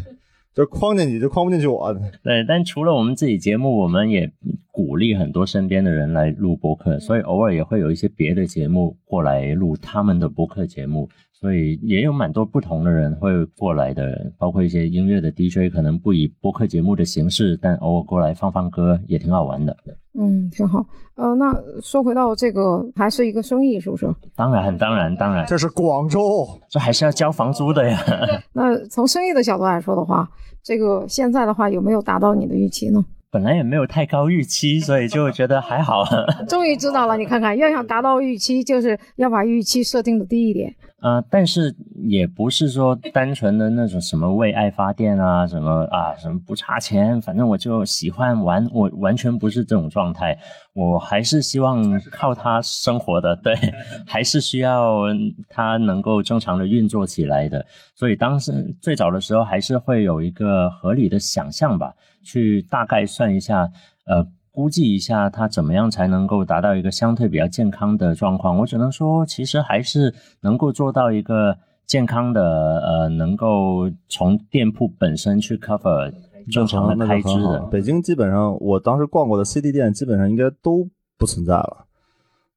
[0.54, 1.94] 就框进去就框不进去我。
[2.22, 4.30] 对，但除了我们自己节目，我们也
[4.70, 11.08] 鼓励很多身边的人来录播客，所以偶尔也会有一些别的节目过来录他们的播客节目。
[11.40, 19.76] 所以也有蛮多不同的人会过来的，包括一些音乐的 DJ，可能不以播客节目的形式，但偶尔过来放放歌也挺好玩的。
[20.18, 20.86] 嗯，挺好。
[21.16, 24.08] 呃，那说回到这个，还是一个生意，是不是？
[24.36, 28.00] 当然，当然，当然，这是广州，这还是要交房租的呀。
[28.54, 30.30] 那从生意的角度来说的话，
[30.64, 33.04] 这个现在的话有没有达到你的预期呢？
[33.36, 36.06] 本来也没有太高预期，所以就觉得还好。
[36.48, 40.74] 终于知道了，你看看，要想达到预期，就是要把预期设定的低一点。
[41.02, 41.76] 呃，但是
[42.08, 50.40] 也不是说单纯的那种什么为爱发电啊，什么啊，什么不差钱，反正我就喜欢玩，我完全不是这种状态。
[50.72, 53.54] 我还是希望靠它生活的，对，
[54.08, 55.02] 还是需要
[55.50, 57.66] 它能够正常的运作起来的。
[57.94, 61.94] 所以当时最早的时候，还是会有一个合理的想象吧。
[62.26, 63.70] 去大概算一下，
[64.06, 68.58] 呃，估计一下它怎么样才能够达到一个相对比较健康的状况。
[68.58, 72.42] 我只能说，其实还是能够做到一个健康的，
[72.82, 76.12] 呃，能够从店铺本身去 cover
[76.52, 77.60] 正常的开支的。
[77.72, 81.86] 北京基本上，我当时逛过的 CD 店基本上应该都不存在了，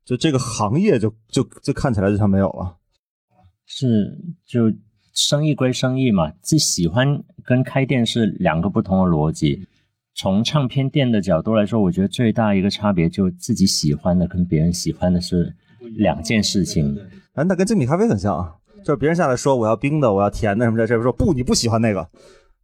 [0.04, 2.76] 就这个行业就就就看起来就像没有了。
[3.66, 4.72] 是，就。
[5.18, 9.66] 生意归生意嘛，自己喜欢跟开店是两个不同的逻辑。
[10.14, 15.52] 从唱片店的角度来说，我觉得最大一个差别就自己喜欢的跟别人喜欢的是
[15.96, 16.96] 两件事情。
[17.33, 18.54] 哎，那跟精品咖啡很像啊，
[18.85, 22.09] 就是别人下来说我要冰的，我要甜的什么的，这边说不，你不喜欢那个，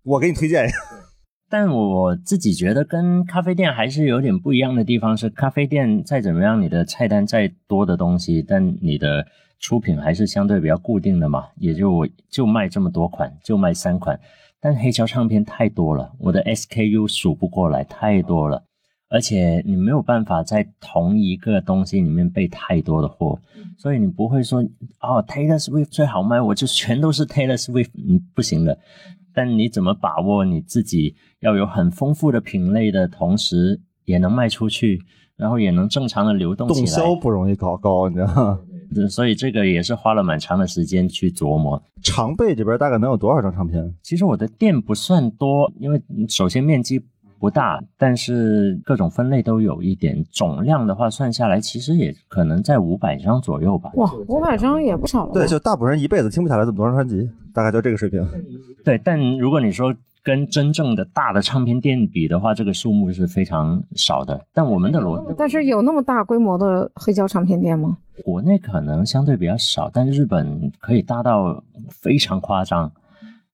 [0.04, 0.68] 我给你推荐。
[1.50, 9.26] 但我自己觉得跟咖啡店还是有点不一样的地方，是咖啡店再怎么样，你的菜单再多的东西，但你的。
[9.64, 14.20] 出品还是相对比较固定的嘛，也就我就卖这么多款，就卖三款。
[14.60, 18.62] 但黑胶唱片太多了，我的 SKU 数不过来，太多了。
[19.08, 23.38] 而且你没有办法在同一个东西里面备太多的货，
[23.78, 24.60] 所以你不会说
[25.00, 28.78] 哦，Taylor Swift 最好卖，我就全都是 Taylor Swift，你，不行的。
[29.32, 35.00] 但你怎么把握你自己要有很丰富的品类的同时，也能卖出去，
[35.36, 36.86] 然后也能正常的流动起来？
[36.86, 38.60] 动销不容易搞高，你知道吗？
[39.08, 41.82] 所以这个也是花了蛮长的时间去琢磨。
[42.02, 43.94] 常备这边大概能有多少张唱片？
[44.02, 47.02] 其实我的店不算多，因为首先面积
[47.38, 50.24] 不大，但是各种分类都有一点。
[50.30, 53.90] 总量的话算下来，其实也可能在五百张左右吧。
[53.94, 55.32] 哇，五百张也不少了。
[55.32, 58.26] 对，就大部分人一辈子听不下来这么多张专辑，大概就这个水平。
[58.84, 59.94] 对，但如果你说。
[60.26, 64.42] 跟真正的大的唱片店比的话，这个数目是非常少的。
[64.54, 67.98] 但我们的逻，但是有那么大规模的黑胶唱片店吗？
[68.22, 72.92] 国内可能相对比较少，但日本可以大到非常夸张，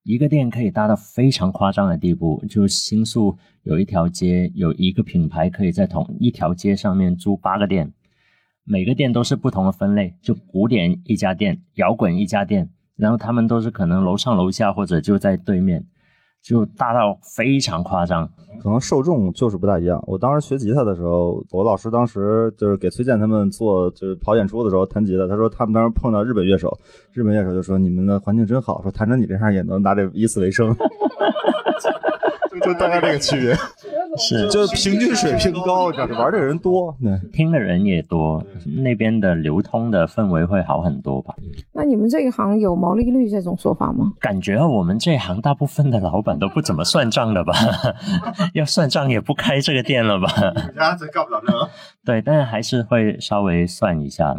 [0.03, 2.45] 一个店可以大到非常夸张的地步。
[2.49, 7.93] 就新宿有一条街，有一个品牌可以在同一条街上面租八个店，
[8.65, 15.87] 每个店都是不同的分类，就古典一家店，摇滚一家店，然后他们都是可能楼上楼下或者就在对面。
[16.43, 18.29] 就大到非常夸张，
[18.63, 20.03] 可能受众就是不大一样。
[20.07, 25.27] 我当时学吉他的时候，我老师当时就是给崔健他们做，就是跑演出的时候弹吉他。
[25.27, 26.77] 他说他们当时碰到日本乐手，
[27.13, 30.75] 日本乐手就说你们的环境真好，说弹成你这样也能拿这以此为生。
[32.63, 33.55] 就大概这个区别。
[34.17, 35.87] 是，就是平均水平高，
[36.19, 38.45] 玩的人多，对，听的人也多，
[38.83, 41.35] 那边的流通的氛围会好很多吧？
[41.73, 44.13] 那你们这一行有毛利率这种说法吗？
[44.21, 47.55] 感觉我们这行大部分的老板都不怎么算账的吧？
[48.55, 50.29] 要算账也不开这个店了吧？
[50.77, 51.53] 家真干不了这。
[52.05, 54.35] 对，但是还是会稍微算一下。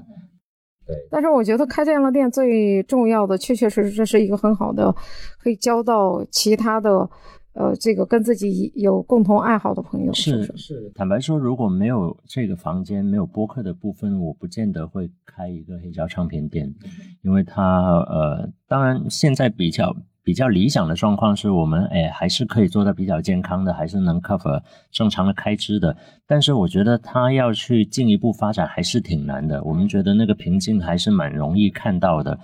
[0.85, 4.93] 对，但是我觉得开这样的店最重要的，确确实实这是一个很好的，
[5.41, 7.09] 可以交到其他的。
[7.53, 10.89] 呃，这个跟自己有共同爱好的朋友是是。
[10.95, 16.73] 坦白说，如果没有这个房间，没有播客的部分，我不见得会开一个黑胶唱片店，
[17.21, 25.97] 因为它呃，当然现在比较比较理想的状况是我们哎还是可以做到比较健康的，还是能 cover 正常的开支的。
[26.25, 29.61] 但是我觉得它要去进一步发展还是挺难的。
[29.63, 32.39] 我们觉得那个瓶颈还是蛮容易看到的，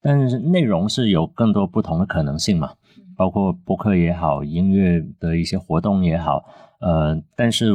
[0.00, 2.70] 但是内容是有更多不同的可能性嘛。
[3.16, 6.44] 包括播客也好，音乐的一些活动也好，
[6.80, 7.70] 呃，但是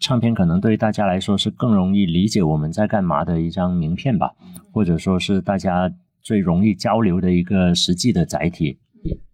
[0.00, 4.30] 唱片可能对大家来说是更容易理解我们在干嘛的一张名片吧，
[4.72, 8.78] 或者说是大家最容易交流的一个实际的载体。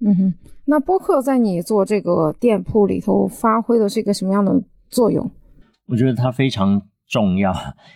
[0.01, 5.31] 嗯哼，那播客在你做这个店铺里头发挥的是一个什么样的作用？
[5.87, 7.55] 我觉得它非常重要，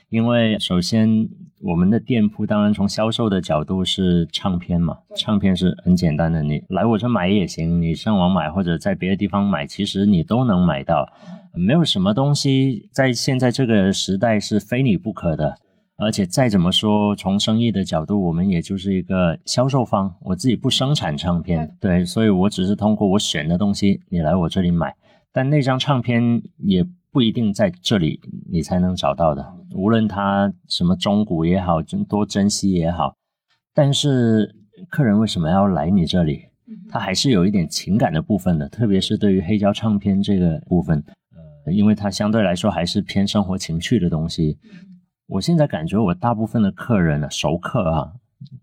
[0.09, 1.29] 因为首先。
[1.63, 11.09] 我们的店铺当然从销售的角度是唱片嘛，唱片是很简单的，你来我这买也行，你上网买或者在别的地方买，其实你都能买到。
[11.55, 15.57] 没有什么东西在现在这个时代是非你不可的。
[15.99, 24.97] 而且再怎么说，从生意的角度，我们也就是一个销售方，我自己不生产唱片，对，所以我只是通过我选的东西，你来我这里买。
[25.33, 28.19] 但那张唱片也不一定在这里
[28.51, 33.15] 你才能找到的，无论它什么中古也好，多珍惜也好。
[33.75, 34.55] 但是
[34.89, 36.47] 客人为什么要来你这里？
[36.89, 41.05] 他还是有一点情感的部分的，特别是对于黑胶唱片这个部分，
[41.67, 44.59] 呃，因为它相对来说还是偏生活情趣的东西。
[45.27, 48.13] 我现在感觉我大部分的客人呢，熟客啊，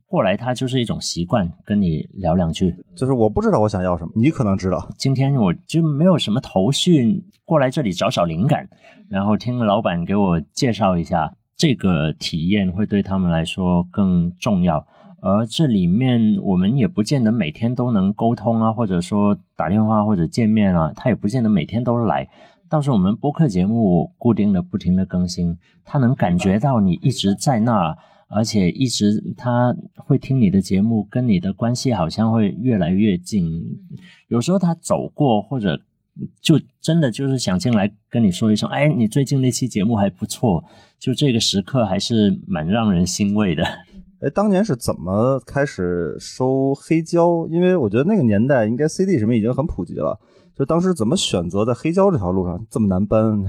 [0.10, 2.76] 过来他就是一种习惯，跟你聊两句。
[2.96, 4.90] 就是我不知道我想要什么，你可能知道。
[4.98, 8.68] 今天我就没有什么头绪，过来这里找找灵感，
[9.08, 14.84] 然后听老板给我介绍一下，这个体验会对他们来说更重要。
[15.22, 22.28] 而这里面我们也不见得每天都能沟通啊，或者说打电话或者见面啊，他也不见得每天都来。
[22.68, 25.56] 到时候我们播客节目固定的、不停的更新，
[25.86, 27.96] 他能感觉到你一直在那，
[28.30, 33.62] 而且一直他会听你的节目，跟你的关系好像会越来越近。
[34.28, 35.82] 有时候他走过，或者
[36.40, 40.64] 就真的就是想进来跟你说一声：“哎，你最近那期节目还不错。”
[41.00, 43.64] 就这个时刻还是蛮让人欣慰的。
[44.22, 47.48] 哎，当年是怎么开始收黑胶？
[47.50, 50.20] 因为我觉得那个年代应该 CD 什么已经很普及了。
[50.56, 53.42] 就当时怎么选择在黑胶这条路上这么难搬？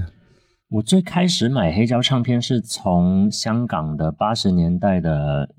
[0.71, 5.53] 我最开始买黑胶唱片是从香港的八十年代的，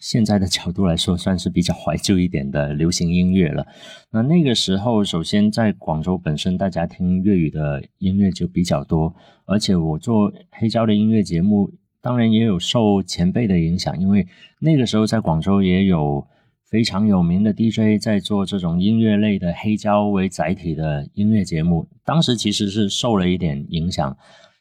[0.00, 3.64] 现在的角度来说算是比较怀旧一点的流行音乐了。
[4.10, 9.14] 那那个时候，首先在广州本身，大家听粤语的音乐就比较多，
[9.44, 14.26] 而且我做黑胶的音乐节目，当然也有受前辈的影响，因为
[14.58, 16.26] 那个时候在广州也有。
[16.70, 24.14] 非常有名的 DJ 在做这种音乐类的黑胶为载体的音乐节目，当时其实是受了一点影响，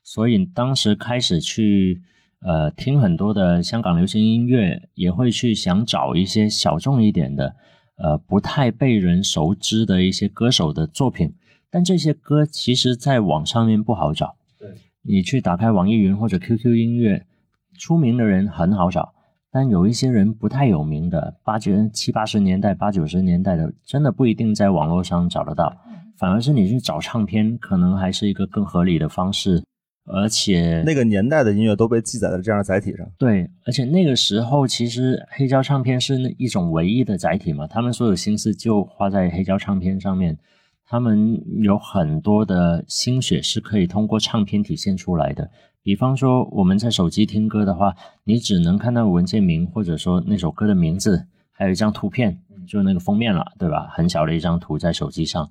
[0.03, 2.01] 所以当时开始去
[2.39, 7.55] 呃听很多的香港流行音乐，也会去想找一些小众一点的，
[7.97, 11.33] 呃不太被人熟知的一些歌手的作品，
[11.69, 14.69] 但这些歌其实在网上面不好找，对
[15.01, 17.25] 你去打开网易云或者 QQ 音乐，
[17.77, 19.13] 出名的人很好找。
[19.57, 25.75] 但有一些人不太有名的，八九七八十年代、八九十年代的，真的不一定在网络上找得到，
[26.15, 29.63] 反而是你去找唱片，可能还是一个更合理的方式。
[30.05, 33.03] 而且那个年代的音乐都被记载在这样的载体上。
[33.17, 40.37] 对，而且那个时候其实黑胶唱片是一种唯一的载体嘛，他们所有心思就花在黑胶唱片上面，
[40.85, 45.49] 他们有很多的心血是可以通过唱片体现出来的。
[45.87, 53.87] 比方说，我们在手机听歌的话，你只能看到文件名，或者说那首歌的名字，还有一张图片，就那个封面了，对吧？
[53.93, 55.49] 很小的一张图在手机上。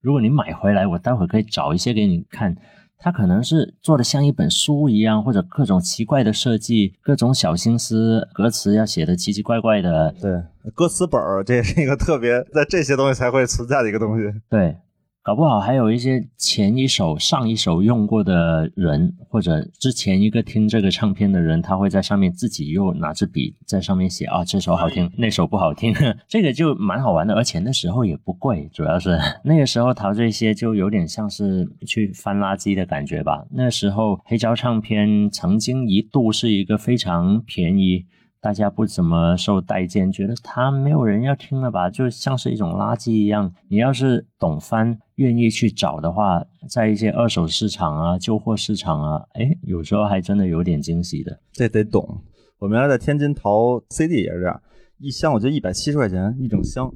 [0.00, 2.56] 如果你买回来，我待会可以找一些给你看，
[2.96, 10.14] 它可能是做的像一本书一样，或者各种奇怪的设计，各种小心思，歌词要写的奇奇怪怪的。
[10.20, 10.44] 对，
[10.76, 14.32] 歌词本儿这也是一个特别在这些东西才会存在的一个东西。
[14.48, 14.76] 对。
[15.24, 25.94] 搞不好还有一些前一首、上一首用过的人，或者之前一个听这个唱片的人，他会在上面自己又拿支笔在上面写啊，这首好听，那首不好听，
[26.26, 27.34] 这个就蛮好玩的。
[27.34, 33.46] 而且那时候也不贵，主要是那个时候淘这些就有点像是去翻垃圾的感觉吧。
[33.52, 38.06] 那时候黑胶唱片曾经一度是一个非常便宜。
[38.42, 43.54] 大家不怎么受待见，觉得他没有人要听了吧，就像是一种垃圾一样。
[43.68, 51.38] 你要是懂翻，愿意去找的话，在一些二手市场啊、旧货市场啊，哎，有时候还真的有点惊喜的。
[51.52, 52.20] 这得懂。
[52.58, 54.60] 我们原来在天津淘 CD 也是这样，
[54.98, 56.92] 一箱我觉得一百七十块钱一整箱，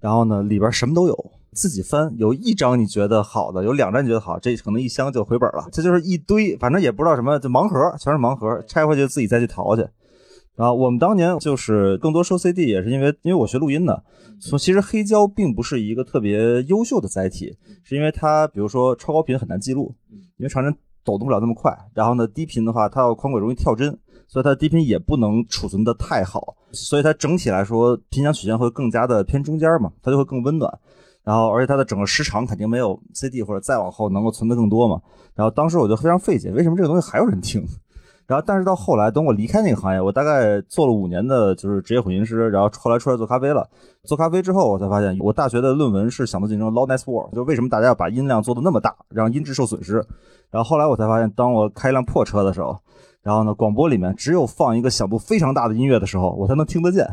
[0.00, 5.68] 然后呢里边什么都有，自己翻，有一张你觉得好的，有两张你觉得好，这可能一箱就回本了。
[5.70, 9.86] 这就是一堆，反正也不知道什么，就盲盒，全是盲盒，拆回去自己再去淘去。
[10.60, 14.04] 啊，我们当年就是更多收 CD，也是因为因为我学录音的，
[14.38, 19.94] 从其实黑胶并不是一个特别优秀的载体，是因为它比如说超高频很难记录，
[20.36, 20.70] 因为传真
[21.02, 23.98] 抖动不了那么快，然后呢低频的话它要宽轨容易跳帧，
[24.28, 30.70] 所以它低频也不能储存的太好，所以它整体来说频响曲线会更加的偏中间嘛，它就会更温暖，
[31.24, 35.00] 然后而且它的整个时长肯定没有 CD 或者再往后能够存的更多嘛，
[35.34, 37.66] 然后当时我就非常费解，为什么这个东西还有人听？
[38.30, 42.48] 然后，但是到后来，等我离开那个行业，我大概做了五年的，就是职业混音师。
[42.50, 43.68] 然后后来出来做咖啡了。
[44.04, 49.94] 做咖啡之后，我才发现，我大学的论文是想做竞争 （loudness war），就为什么大家要把音量做的那么大，让音质受损失。
[50.48, 52.78] 然后后来我才发现，当我开一辆破车的时候，
[53.20, 57.04] 然后呢，广播里面只有放一个响度非常大的音乐的时候，我才能听得见。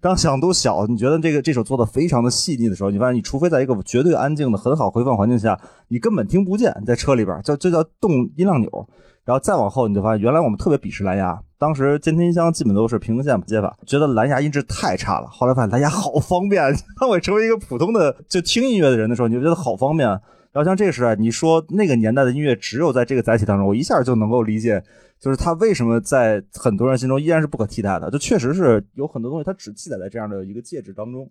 [0.00, 8.88] 当响度小，你觉得这个这首做的非常的细腻的时候，你发现你除非在一个绝对安静的很好回放环境下，你根本听不见，在车里边叫这叫动音量钮。
[9.24, 15.26] 然后再往后，你就发现原来我们特别鄙视蓝牙，当时监听音箱基本都是平行线接法，觉得蓝牙音质太差了。
[15.28, 16.62] 后来发现蓝牙好方便，
[17.00, 20.08] 当我成为一个普通的就听音乐的人的时候，你就觉得好方便。
[20.08, 24.82] 然后像这个时代，你说那个年代的音乐只有在这个载体当中，我一下就能够理解。
[25.18, 28.10] 就是它为什么在很多人心中依然是不可替代的？
[28.10, 31.26] 就确实是有很多东西，它只记载在这样的一个介质当中。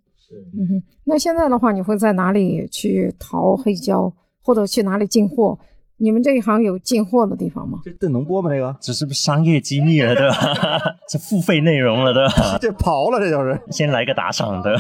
[0.58, 5.58] 嗯哼，那现在的话，你会在哪里去淘黑胶，或者去哪里进货？
[5.98, 7.80] 你们这一行有进货的地方吗？
[7.84, 8.50] 这这能播吗？
[8.50, 10.36] 这个这是不是商业机密了，对吧？
[11.08, 12.58] 这付费内容了，对吧？
[12.62, 14.76] 这刨了，这就是 先来个打赏的。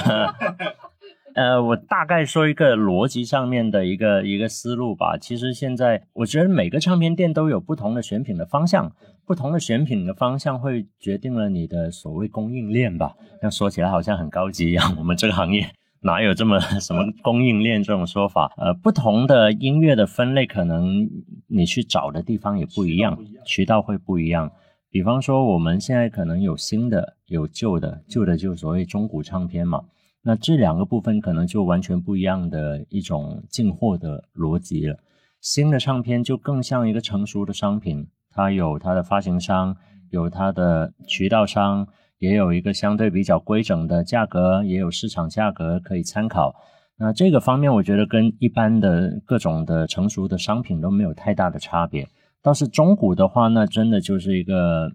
[1.35, 5.17] 呃，我大概说一个逻辑上面的一个一个思路吧。
[5.17, 8.91] 其实现在我觉得每个唱片店都有不同的选品的方向，
[9.25, 13.13] 不同的选品的方向会决定了你的所谓供应链吧。
[13.41, 15.67] 那说起来好像很高级一样，我们这个行业
[16.03, 18.51] 哪有这么 什么供应链这种说法？
[18.57, 21.09] 呃，不同的音乐的分类，可能
[21.47, 24.51] 你去找的地方也不一样，渠道会不一样。
[24.89, 29.81] 比方说，我们现在可能有新的，有旧的，旧的就所谓中古唱片嘛。
[30.21, 34.97] 那这两个部分可能就完全不一样的一种进货的逻辑了。
[35.41, 39.75] 新的唱片就更像一个成熟的商品，它有它的发行商，
[40.11, 41.87] 有它的渠道商，
[42.23, 46.55] 也有一个相对比较规整的价格，也有市场价格可以参考。
[46.97, 52.07] 那这个方面，我觉得跟一般的各种的成熟的商品都没有太大的差别。
[52.41, 54.89] 倒是中古的话，那真的就是一个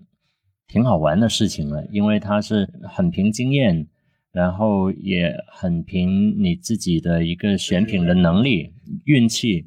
[0.66, 3.88] 挺好玩的事情了，因为它是很凭经验。
[4.30, 8.74] 然后也很凭你自己的一个选品的能力、
[9.06, 9.66] 运气，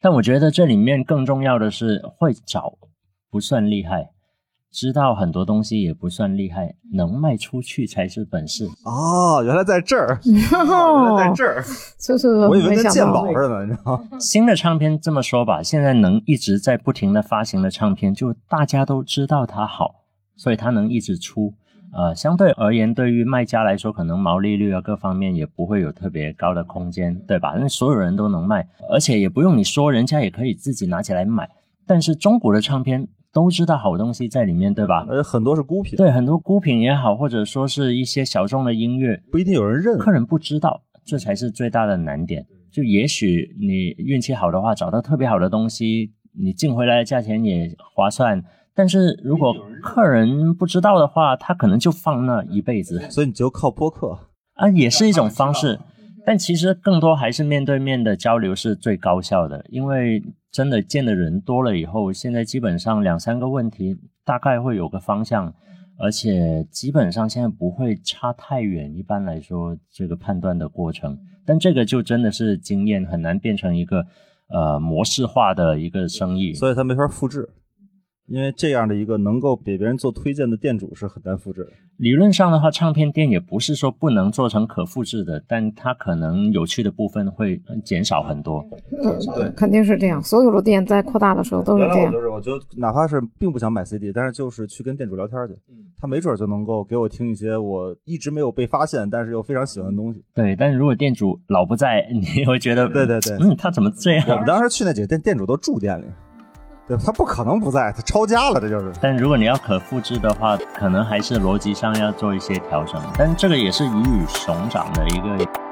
[0.00, 2.78] 但我觉得这里面更重要的是会找
[3.30, 4.08] 不算厉害，
[4.76, 8.68] 知道很多东西也不算厉害，能卖出去才是本事。
[8.84, 11.64] 哦，原来在这儿，原来在这儿，
[11.98, 14.18] 就是，我以为跟鉴宝似的，你知道吗？
[14.20, 20.04] 新的唱片这么说吧，现在能一直在不停的发行的唱片，就大家都知道它好，
[20.36, 21.54] 所以它能一直出。
[21.94, 27.56] 呃，相对而言，对于卖家来说，可能毛利率啊各方面也不会有特别高的空间，对吧？
[27.56, 31.48] 因为所有人都能卖，而且也不用你说，人家也可以自己拿起来买。
[31.86, 35.04] 但是中国的唱片都知道好东西在里面，对吧？
[35.10, 42.46] 呃很多是孤品，对，很多孤品也好，或者说是一些小众的音乐，不一定有人认，客人不知道，这才是最大的难点。
[42.72, 48.42] 就也许你运气好的话，找到特别好的东西，你进回来的价钱也划算。
[48.74, 53.00] 但是如果客人不知道的话，他可能就放那一辈子。
[53.10, 54.18] 所以你就靠播客
[54.54, 55.78] 啊，也是一种方式。
[56.24, 60.22] 但其实更多还是面对面的交流是最高效的，因为
[60.56, 63.94] 真的见的人多了以后，现在基本上两三个问题
[64.24, 65.52] 大概会有个方向，
[65.98, 68.96] 而且基本上现在不会差太远。
[68.96, 74.06] 一般来说，这个判断的过程，但这个就真的是经验，很难变成一个
[74.48, 77.50] 呃模式化的一个生意，所以它没法复制。
[78.26, 81.70] 因为这样的一个能够给别人做推荐的店主是很难复制的。
[81.98, 88.62] 理论上的话，唱片店也不是说不能做成可复制的，但它可能有趣的部分会减少很多。
[89.02, 90.22] 嗯，对，肯定是这样。
[90.22, 92.12] 所有的店在扩大的时候都是这样。
[92.12, 95.54] 就是，我就哪怕是并不想买 CD，但是就是去跟店主聊天去，
[95.98, 100.22] 他没准就能够给我听一些我一直没有被发现，但是又非常喜欢的东西。
[100.34, 104.28] 对，但是如果店主老不在， 你会觉得，对对对，嗯，他怎么这样？
[104.28, 106.04] 我们当时去那几个店，店主都住店里。
[106.88, 108.92] 对，他不可能不在，他抄家了，这就是。
[109.00, 115.65] 但如果你要可复制的话，可能还是逻辑上要做一些调整，但这个也是鱼与熊掌的一个。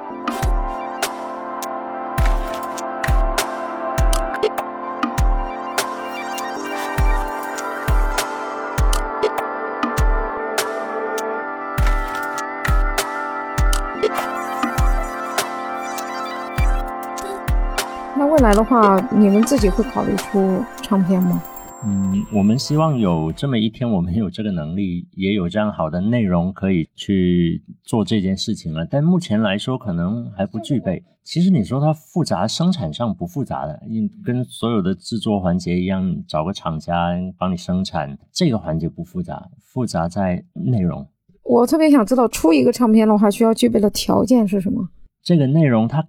[18.45, 21.43] 来的话，你们自己会考虑出唱片吗？
[21.87, 28.85] 嗯，我们希望有这么一天，我们有这个能力，也有这样好的内容可以去做这件事情了。
[28.85, 31.03] 但目前来说，可能还不具备。
[31.23, 41.07] 其实你说它复杂，生产上不复杂的，因跟所有的制作环节一样，找个厂家帮你生产，这个环节不复杂，复杂在内容。
[41.45, 44.87] 我特别想知道，出一个唱片的话，需要具备的条件是什么？
[45.23, 46.07] 这个内容它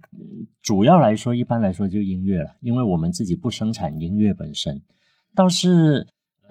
[0.66, 4.82] 主要来说，一般来说就音乐了，因为我们自己不生产音乐本身。
[5.32, 6.08] 倒是，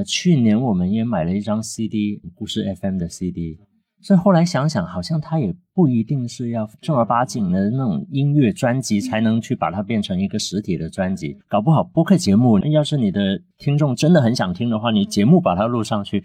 [0.08, 3.60] 去年我们也买了一张 CD，故事 FM 的 CD。
[4.00, 11.38] 所以后来想想，好像它也不一定是要正儿八经的那种音乐专辑才能去把它变成一个实体的专辑。
[11.50, 16.24] 搞不好播客节目，要是你的听众真的很想听的话，你节目把它录上去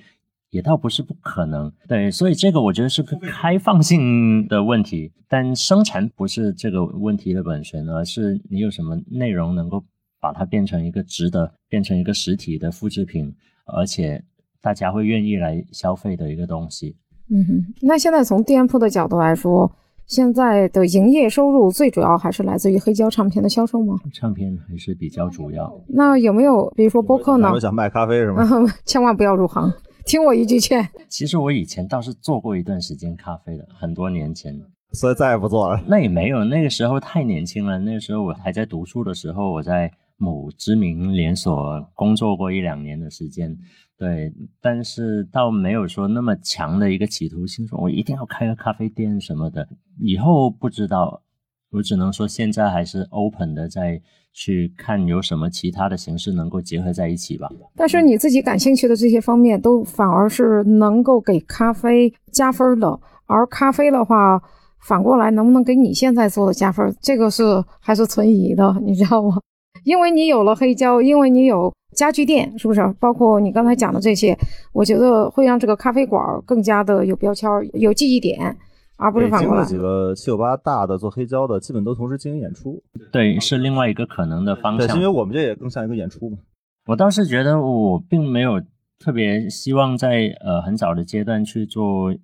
[0.51, 1.73] 也倒不是不可能。
[1.89, 9.83] 对，所以这个我觉得是个开放性的问题，但生产不是这个问题的本身，而是你有什么内容能够
[10.21, 13.35] 把它变成一个值得变成一个实体的复制品，
[13.67, 14.23] 而且
[14.61, 16.97] 大家会愿意来消费的一个东西。
[17.31, 19.73] 嗯哼，那现在从店铺的角度来说。
[20.07, 23.95] 现在的营业收入最主要还是来自于黑胶唱片的销售吗？
[24.13, 25.73] 唱片还是比较主要。
[25.87, 27.49] 那有没有比如说播客呢？
[27.53, 28.45] 我想卖咖啡是吗？
[28.85, 29.73] 千万不要入行，
[30.05, 30.89] 听我一句劝。
[31.09, 34.61] 其实我以前倒是做过一段时间咖啡的，很多年前，
[34.93, 35.83] 所以再也不做了。
[35.87, 37.79] 那也没有，那个时候太年轻了。
[37.79, 43.57] 那个时候我还在读书的时候，我在某知名连锁工作过一两年的时间。
[43.97, 44.33] 对，
[44.63, 49.69] 但是倒没有说那么强的一个企图心，说我一定要开个咖啡店什么的。
[49.99, 51.23] 以后不知道，
[51.71, 54.01] 我只能说现在还是 open 的，在
[54.33, 57.49] 去看有什么其他的形式能够结合在一起吧。
[57.77, 62.99] 但是你自己感兴趣的这些方面，都反而是能够给咖啡加分的。
[63.27, 64.43] 而咖啡的话，
[64.81, 69.41] 反过来能不能给你现在做的加分，这个是还是存疑的， 你知道吗？
[69.85, 71.73] 因为你有了黑胶，因为你有。
[71.93, 74.35] 家具店是不是包括你刚才讲的这些？
[74.73, 78.57] 我觉得会让这个咖啡馆更加的有标签、有记忆点，
[79.01, 79.65] 而不是反过来。
[79.65, 82.83] 几个七九八大的做黑胶的，基本都同时经营演出。
[83.11, 84.87] 对，是另外一个可能的方向。
[84.87, 86.39] 对，因为我们这也更像一个演出嘛。
[86.87, 88.61] 我倒是觉得我并没有
[88.99, 92.15] 特别希望在呃很早的阶段去做。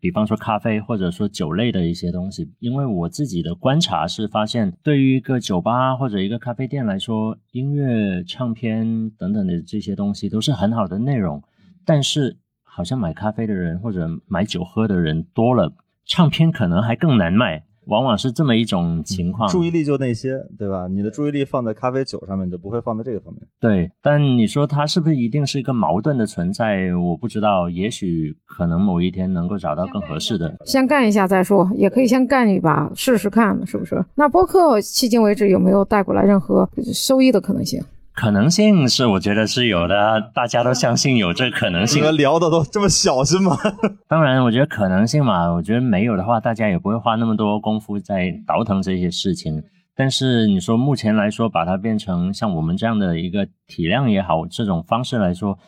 [0.00, 11.42] 比方说咖啡或者说酒类的一些东西，因为我自己的观察是发现，对于一个酒吧或者一个咖啡店来说，音乐、唱片等等的这些东西都是很好的内容，
[11.84, 15.70] 但是好像买咖啡的人或者买酒喝的人多了，
[16.06, 17.64] 唱片可能还更难卖。
[17.86, 20.88] 往往是这么一种情况，注意力就那些，对吧？
[20.88, 23.42] 你的注意力放在咖啡酒上面，就不会放在这个方面。
[23.60, 26.94] 对，但你说它是不是一定是一个矛盾的存在？
[26.96, 30.56] 我不知道，也许可能某一天能够找到更合适的。
[30.64, 34.02] 先干一下再说，也可以先干一把试试看，是不是？
[34.14, 37.82] 那播客迄今为止有没有带过来任何收益的可能性？
[38.14, 42.00] 可能性是，我觉得是有的，大家都相信有这可能性。
[42.00, 43.56] 你们聊的都这么小是吗？
[44.06, 49.62] 当然，我觉得可能性嘛，我觉得没有的话，大家也不会花那么多功夫在倒腾这些事情。
[49.96, 55.58] 但是你说目前来说，把它变成像我们这样的一个体量也好，这种方式来说，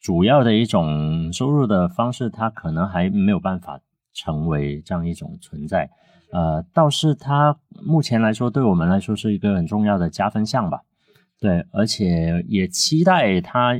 [0.00, 3.80] 主要的一种收入的方式，它可能还没有办法
[4.12, 5.88] 成为这样一种存在。
[6.32, 10.80] 呃，倒是它目前来说，对我们来说是一个很重要的加分项吧。
[11.40, 13.74] 对，而且也期待它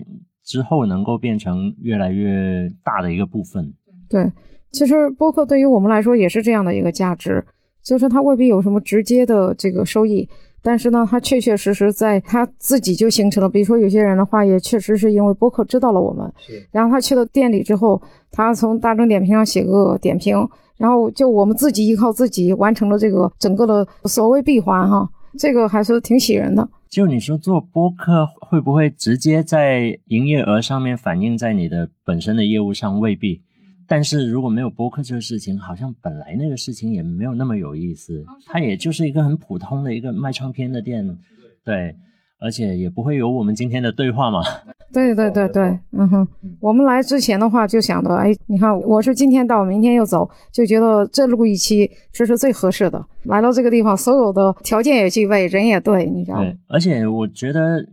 [0.45, 3.73] 之后能够变成越来越大的一个部分。
[4.09, 4.31] 对，
[4.71, 7.43] 其实播客对于我们来说也是这样的一个价值，
[7.83, 10.29] 就是它未必有什么直接的这个收益，
[10.63, 13.49] 但是呢，它确确实实在他自己就形成了。
[13.49, 16.31] 比如说有些人的话，也确实是因为播客知道了我们，
[16.71, 18.01] 然后他去了店里之后，
[18.31, 20.37] 他从大众点评上写个点评，
[20.77, 26.69] 然后就我们自己依靠自己完成了这个整个的所谓闭环哈，这个还是挺喜人的。
[26.95, 33.01] 就你说做播客会不会直接在营业额上面反映在你的本身的业务上？
[33.01, 33.43] 未必。
[33.85, 38.25] 但是如果没有播客这个事情，好像本来那个事情也没有那么有意思。
[38.47, 41.19] 它也就是一个很普通的一个卖唱片的店，
[41.65, 41.97] 对。
[42.41, 44.43] 而且也不会有我们今天的对话嘛？
[44.93, 46.29] 对对对对，嗯哼，
[46.61, 53.05] 我们来之前的话就想着，哎，你看我是今天到，明天又走，就觉得这录一期这是最合适的。
[53.25, 56.45] 来到这个地方，所有的条件也具备，人也对，你知道吗？
[56.45, 57.85] 对，而且我觉得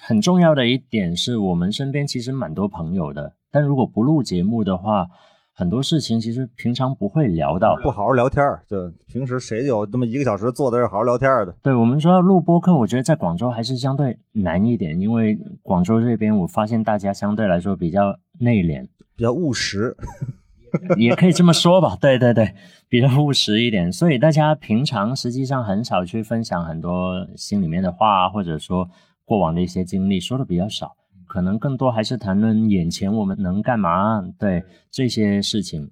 [0.00, 5.06] 很重要的一点是我们身边其实蛮多朋友的，但如果不录节目的话。
[5.58, 11.52] 很多事情其实平常不会聊到，不好好聊天儿，就平时谁有那么一个小时坐在这好好聊天的？
[11.60, 18.86] 对我们说要录播客，我觉得在广州还是相对难一点，因为广州这边我发现大家相对来说比较内敛，
[19.16, 19.96] 比较务实，
[20.96, 21.98] 也可以这么说吧。
[22.00, 22.54] 对对对，
[22.88, 28.88] 比较务实一点，所以大家平常实际上很少去分享很多心里面的话，或者说
[29.24, 30.94] 过往的一些经历，说的比较少。
[31.28, 35.88] 可能更多还是谈论眼前我们能干嘛，对这些事情。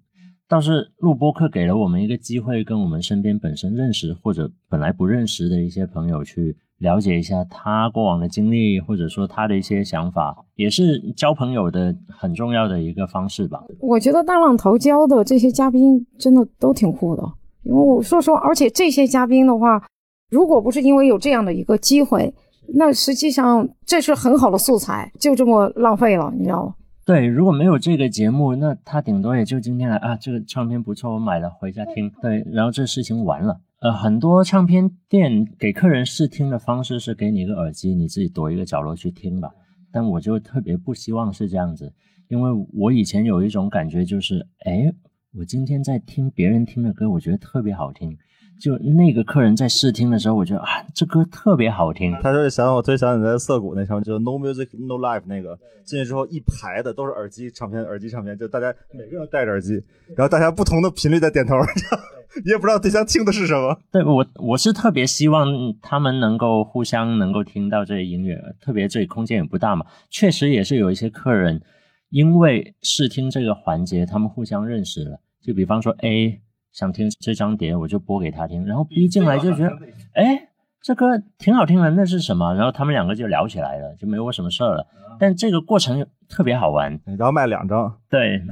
[0.49, 13.63] 倒是录播课给了我们一个机会，跟我们身边本身认识或者本来不认识的一些朋友去了解一下他过往的经历，或者说他的一些想法，也是交朋友的很重要的一个方式吧。
[13.81, 17.23] 我觉得大浪淘教的这些嘉宾真的都挺酷的，
[17.65, 19.83] 因为我说说，而且这些嘉宾的话，
[20.31, 22.33] 如果不是因为有这样的一个机会。
[22.75, 26.75] 那实际上这是很好的素材，就这么浪费了，你知道吗？
[27.05, 32.11] 对，如果没有这个节目，那他顶多也就今天来啊，这个唱片不错，我买了回家听。
[32.21, 33.61] 对，然后这事情完了。
[33.81, 39.51] 呃，很多唱片店给客人试听的方式是给你一个耳机，你自己躲一个角落去听吧。
[39.93, 41.93] 但我就特别不希望是这样子，
[42.29, 44.93] 因为我以前有一种感觉，就是哎，
[45.39, 48.17] 我今天在听别人听的歌，我觉得特别好听。
[48.59, 52.17] 就那个客人在试听的时候，我觉得啊，这歌特别好听。
[52.23, 59.75] 他就是想我，特别想你在涩谷那场，就 No Music No Life 那个进去之后，一排的都是耳机唱片，耳机唱片，就大家每个人戴着耳机，
[60.17, 61.55] 然后大家不同的频率在点头，
[62.45, 63.79] 你也不知道对象听的是什么。
[63.93, 65.47] 对我，我是特别希望
[65.83, 71.61] 他们能够互相能够听到这些音乐，特别这里空间也不大嘛，确实也是有一些客人
[72.09, 75.21] 因为试听这个环节，他们互相认识了。
[75.43, 76.41] 就比方说 A。
[76.77, 79.73] 想听这张碟，我就播给他听，然后 B 进来就觉得，
[80.13, 80.49] 哎，
[80.83, 81.07] 这歌
[81.39, 82.55] 挺好听的，那是什么？
[82.55, 84.87] 然后他们两个就聊起来了，就没我什么事儿了。
[85.19, 87.01] 但这个过程特别好玩。
[87.07, 88.43] 然后卖两张，对，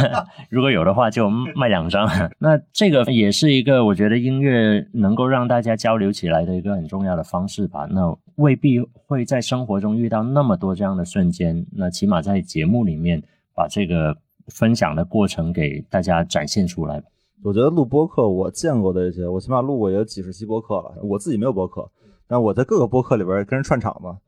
[0.50, 2.06] 如果有的话就卖两张。
[2.38, 7.88] 那这个也是一个我觉得音乐能够让大家交流起来的一个很重要的方式吧。
[7.90, 13.22] 那未必会在生活中遇到那么多这样的瞬间，那起码在节目里面
[13.54, 14.14] 把这个
[14.48, 17.02] 分享的过程给大家展现出来。
[17.42, 20.94] 我觉得录播客，我见过的一些，我起码录过也有几十期播客了。
[21.02, 21.90] 我自己没有播客，
[22.28, 24.18] 但我在各个播客里边跟人串场嘛。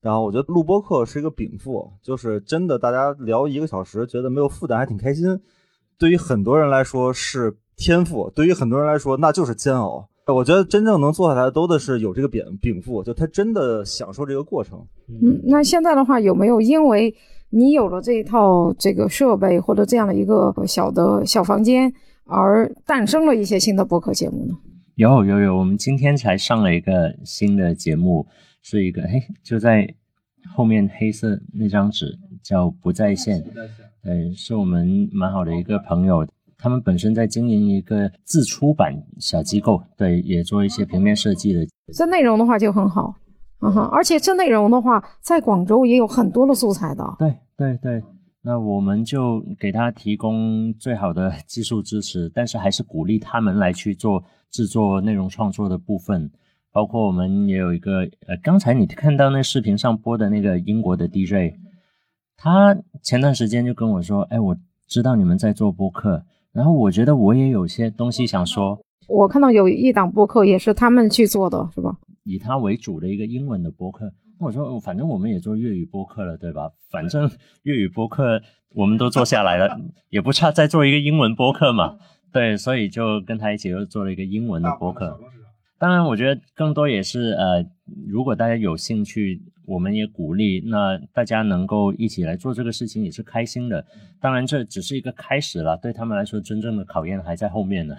[0.00, 5.38] 然后我觉得录播客是一个禀赋，就是真的，大家聊一个小时，觉得没有负担，还挺开心。
[5.98, 10.08] 对于很多人来说是天赋，对于很多人来说那就是煎熬。
[10.26, 14.84] 我觉得真正能坐下来，都的是有这个禀禀赋，就他真的享受这个过程。
[15.08, 17.14] 嗯，那现在的话，有没有因为
[17.50, 21.92] 你有了这一套这个设备或者这样的一个小的小房间？
[22.32, 24.54] 而诞生了一些新的播客节目呢？
[24.94, 28.26] 有有有，我们今天才上了一个新的节目，
[28.62, 29.94] 是一个嘿，就在
[30.54, 33.42] 后面黑色那张纸叫不在线，
[34.02, 36.26] 对，是我们蛮好的一个朋友，
[36.58, 41.66] 他们本身在经营一个自出版小机构，对，也做一些平面设计的。
[41.94, 43.14] 这内容的话就很好，
[43.60, 47.04] 嗯哼，而且这内容的话，在广州也有很多的素材的。
[47.18, 48.02] 对对对。
[48.44, 56.30] 那我们就给他提供最好的技术支持，但是还是鼓励他们来去做制作内容创作的部分。
[56.72, 61.54] 包括我们也有一个，呃，刚才你看到那视频上播的那个英国的 DJ，
[62.36, 64.56] 他前段时间就跟我说：“哎，我
[64.88, 71.96] 知道你们在做播客，然后我觉得我也有些东西想说。”我看到有一档播客也是他们去做的，是吧？
[72.24, 74.12] 以他为主的一个英文的播客。
[74.38, 76.70] 我说，反正我们也做粤语播客了，对吧？
[76.90, 77.30] 反正
[77.62, 78.42] 粤语播客
[78.74, 79.78] 我们都做下来了，
[80.10, 81.98] 也不差再做一个英文播客嘛。
[82.32, 85.18] 对，所以就跟他一起又做了一个英文的播客。
[85.78, 87.64] 当然，我觉得更多也是呃，
[88.08, 93.84] 如果大家有兴趣，我们也鼓励，那大家能够一起来做这个事情也是开心的。
[94.20, 97.94] 当然，这只是一个开始了，对他们来说，真正的考验还在后面呢。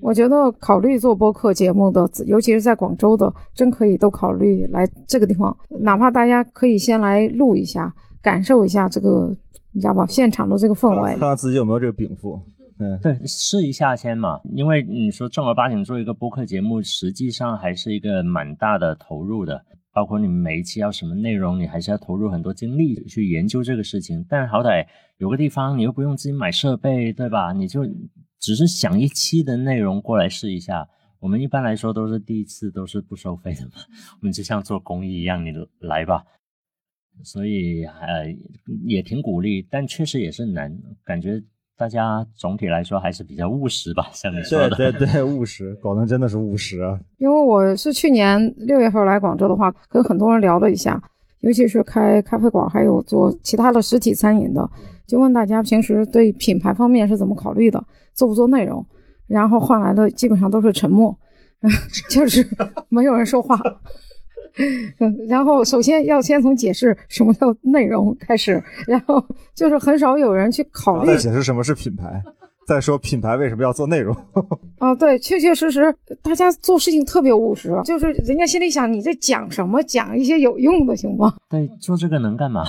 [0.00, 5.56] 我觉得考虑做播客节目的，尤其是在广州的，真可以都考虑来这个地方。
[5.80, 9.32] 哪怕大家可以先来录一下，感受一下这个，
[9.70, 10.04] 你知道吧？
[10.06, 12.40] 现场的这个氛围，看看自己有没有这个禀赋。
[12.80, 14.40] 嗯，对，试一下先嘛。
[14.52, 19.64] 因为你说正儿八经做一个播客节目，实际上还是一个蛮大的投入的。
[19.92, 24.24] 包括你们每一期要什么内容，你还是要投入很多精力去研究这个事情。
[24.28, 24.86] 但好歹
[25.18, 27.52] 有个地方，你又不用自己买设备，对吧？
[27.52, 27.86] 你就。
[28.44, 30.88] 只是想一期的内容过来试一下，
[31.20, 33.74] 我们一般来说都是第一次都是不收费的嘛，
[34.20, 36.24] 我们就像做公益一样，你来吧。
[37.22, 38.26] 所以呃
[38.84, 41.40] 也挺鼓励，但确实也是难，感觉
[41.82, 44.70] 大家总体来说还是比较务实吧，像你说的。
[44.76, 46.96] 对对对，务实，广东真的是务实啊。
[47.18, 51.02] 因为我是去年六月份来广州的话，跟很多人聊了一下，
[51.40, 54.70] 尤其是开咖啡馆还有做其他的实体餐饮的，
[55.08, 57.82] 就问大家平时对品牌方面是怎么考虑的。
[58.14, 58.86] 做不做内容，
[59.26, 61.12] 然后换来的基本上都是沉默，
[62.08, 62.46] 就是
[62.90, 63.58] 没有人说话。
[65.28, 69.24] 然后首先要先从解释什么叫内容开始，然后
[69.54, 71.06] 就是很少有人去考虑。
[71.06, 72.22] 再解释什么是品牌，
[72.66, 74.14] 再说品牌为什么要做内容。
[74.78, 79.82] 啊，对，确确实实，大家做事情特别务实，就是人家心里想，你在讲什么？
[79.84, 81.34] 讲一些有用的行吗？
[81.48, 82.64] 对，做这个能干嘛？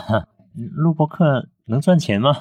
[0.75, 2.31] 录播课能赚钱吗？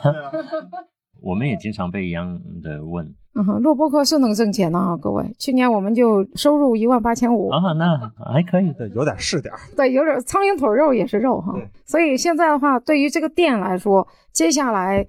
[1.23, 7.49] 我们也经常被一样的问，嗯哼，录播课是能挣钱的啊，各位，去年我们就收入一万八千五。
[7.49, 11.55] 啊，那还可以，对，有点是点儿，对，有点苍蝇腿肉也是肉哈，
[11.87, 15.07] 所以现在的话，对于这个店来说，接下来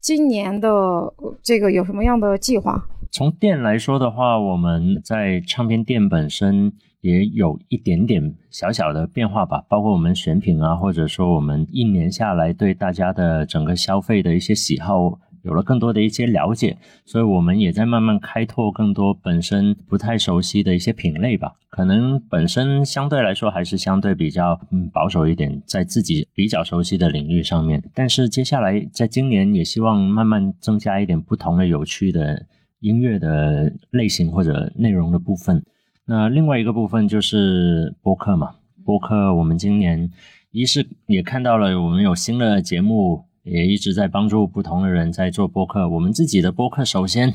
[0.00, 1.12] 今年的
[1.42, 2.82] 这个有什么样的计划？
[3.12, 6.72] 从店来说的话，我们在唱片店本身
[7.02, 15.18] 也有一点点小小的变化吧，包括我们选品啊，或者说我们一年下来对大家的整个消费的一些喜好。
[15.46, 21.52] 有了更多的一些了解，所以我们也在慢慢开拓更多本身不太熟悉的一些品类吧。
[21.70, 27.82] 可能本身相对来说还是相对比较嗯保守一点，在自己比较熟悉的领域上面。
[27.94, 32.44] 但是接下来在今年也希望慢慢增加一点不同的有趣的
[32.80, 35.64] 音乐的类型或者内容的部分。
[36.06, 40.10] 那另外一个部分就是播客嘛，播客我们今年
[40.50, 45.88] 一是也看到了我们有新的节目，也一直在帮助不同的人在做播客。
[45.88, 47.32] 我们自己的播客，首先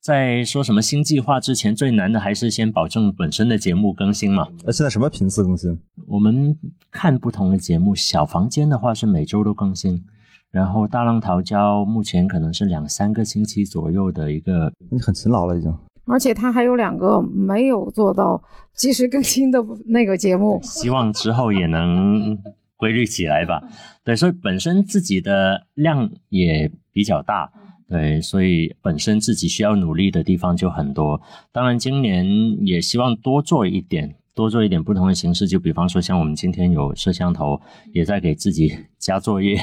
[0.00, 4.46] 在说什么新计划之前，最难的还是先保证本身的节目更新嘛。
[4.64, 5.76] 那现在什么频次更新？
[6.06, 6.56] 我们
[6.90, 10.04] 看不同的节目，小房间的话是每周都更新，
[10.52, 14.70] 然后大浪淘礁目前可能是两三个星期左右的一个。
[14.90, 15.74] 你很勤劳了已经。
[16.04, 18.40] 而且他还有两个没有做到
[18.74, 22.38] 及时更新的那个节目，希望之后也能
[22.76, 23.62] 规律起来吧。
[24.04, 27.50] 对，所以本身自己的量也比较大，
[27.88, 31.20] 对，所以本身自己需要努力的地方就很多。
[31.52, 32.26] 当然，今年
[32.66, 35.48] 也希望多做一点，多做一点不同的形式。
[35.48, 37.60] 就比方说，像我们今天有摄像头，
[37.92, 39.60] 也在给自己加作业。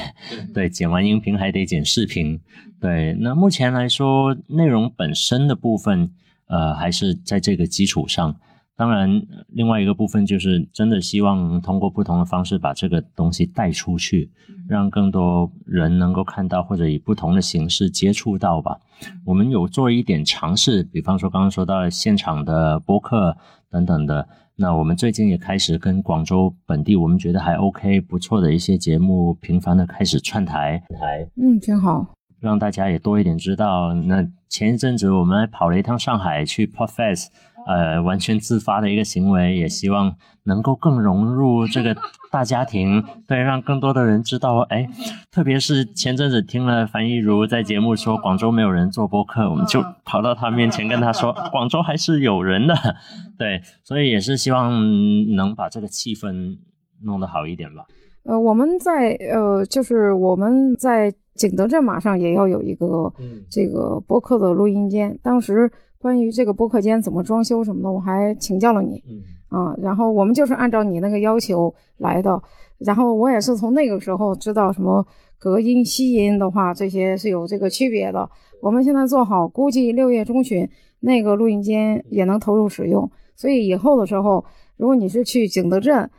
[0.52, 2.40] 对，剪完音频还得剪视频。
[2.80, 6.10] 对，那目前来说，内容本身的部分。
[6.46, 8.36] 呃，还是在这个基础上。
[8.76, 14.30] 当然，另外一个部分就是真的希望通过不同的方式把这个东西带出去，
[14.68, 18.76] 让更多人能够看到，或者以不同的形式接触到吧。
[19.24, 23.36] 我们有做一点尝试，比方说刚刚说到现场的播客
[23.70, 24.28] 等等的。
[24.56, 32.14] 那我们最近也开始跟广州本地我们觉得还 OK 不错的一些节目，频繁的开始串台台，嗯，挺好。
[32.40, 33.94] 让大家也多一点知道。
[33.94, 37.28] 那前一阵子我们还跑了一趟上海去 Podfest，
[37.66, 41.96] 呃，完全自发的一个行为，也希望能够更融入这个
[42.30, 44.58] 大家庭，对，让更多的人知道。
[44.68, 44.88] 哎，
[45.30, 52.74] 特别是前阵子听了樊一茹在节目说广州没有人做播客，我们就跑到他面前跟他说，广州还是有人的。
[53.38, 56.58] 对，所以也是希望能把这个气氛
[57.02, 57.84] 弄得好一点吧。
[58.24, 61.14] 呃，我们在呃，就是我们在。
[61.34, 63.12] 景德镇马上也要有一个
[63.50, 65.18] 这个播客的录音间。
[65.20, 65.68] 当时
[66.04, 69.02] 关于这个播客间怎么装修什么的，我还请教了你。
[69.48, 72.38] 啊，然后我们就是按照你那个要求来的。
[72.76, 75.02] 然后我也是从那个时候知道什么
[75.38, 78.28] 隔音、吸音的话，这些是有这个区别的。
[78.60, 80.68] 我们现在做好，估计六月中旬
[81.00, 83.10] 那个录音间也能投入使用。
[83.34, 84.44] 所以以后的时候，
[84.76, 86.10] 如果你是去景德镇。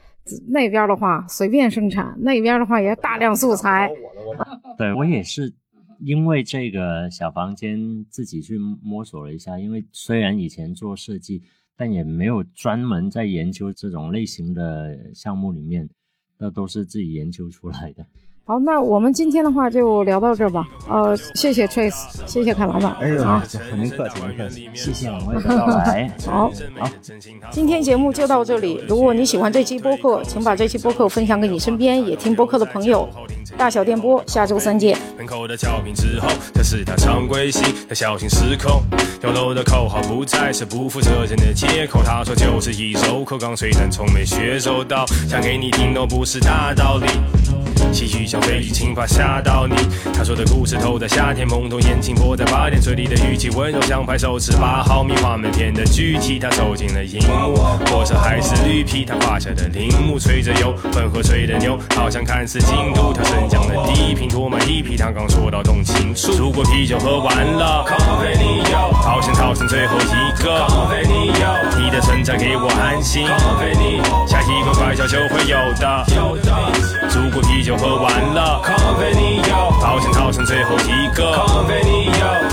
[0.47, 3.91] 那边的话随便生产，那边的话也大量素材。
[4.75, 5.53] 对我也是
[5.99, 11.41] 因为这个小房间自己去摸索了一下，因为虽然以前做设计，
[11.75, 15.89] 但也没有专门在研究这种类型的项目里面，
[16.37, 18.05] 那都是自己研究出来的。
[18.47, 20.67] 好，那我们今天的话就聊到这儿吧。
[20.87, 21.95] 呃，谢谢 Trace，
[22.27, 22.95] 谢谢凯老板。
[23.01, 23.41] 哎呦，好，
[23.75, 26.11] 您客气，您客气，谢谢两位的到来。
[26.27, 26.87] 好，好，
[27.49, 28.83] 今天节目就到这里。
[28.87, 33.09] 如果你喜欢这期播客，请把这期播客分享给你身边也听播客的朋友。
[33.57, 34.95] 大小电波，下周三见。
[35.17, 35.65] 门口的之
[36.19, 38.79] 后，这是他常规性的小型失控。
[39.19, 42.03] 跳楼的口号不再是不负责任的借口。
[42.03, 47.07] 他说就是一首口刚虽然从没学走到，讲给你听都不是大道理。
[47.95, 49.73] 唏嘘像飞机，轻怕吓到你。
[50.13, 56.37] 他说的故事透在夏天，懵懂眼睛迫在八点，嘴里的语气温柔像拍手持八毫米画面片的具体。
[56.37, 63.13] 他走进了荧幕，或者还是绿皮，他画下的铃木吹着油，混合吹的牛，好像看似进度。
[63.13, 64.97] 他升降了第一瓶，多买一批。
[64.97, 70.67] 他刚说到动情处，如果啤酒喝完了，咖啡你要，好像逃成最后一个。
[70.67, 73.25] 咖啡你要，你的存在给我安心。
[73.25, 76.05] 咖啡你，下一个快笑就会有的。
[76.13, 76.51] 有的，
[77.15, 77.73] 如果啤酒。
[77.84, 78.61] 喝完了，
[79.81, 81.21] 好想逃成最后一个，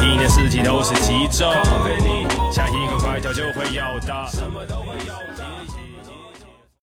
[0.03, 5.32] 一年四季都是季节，咖啡你，下一个拐角就会有的，什么都会。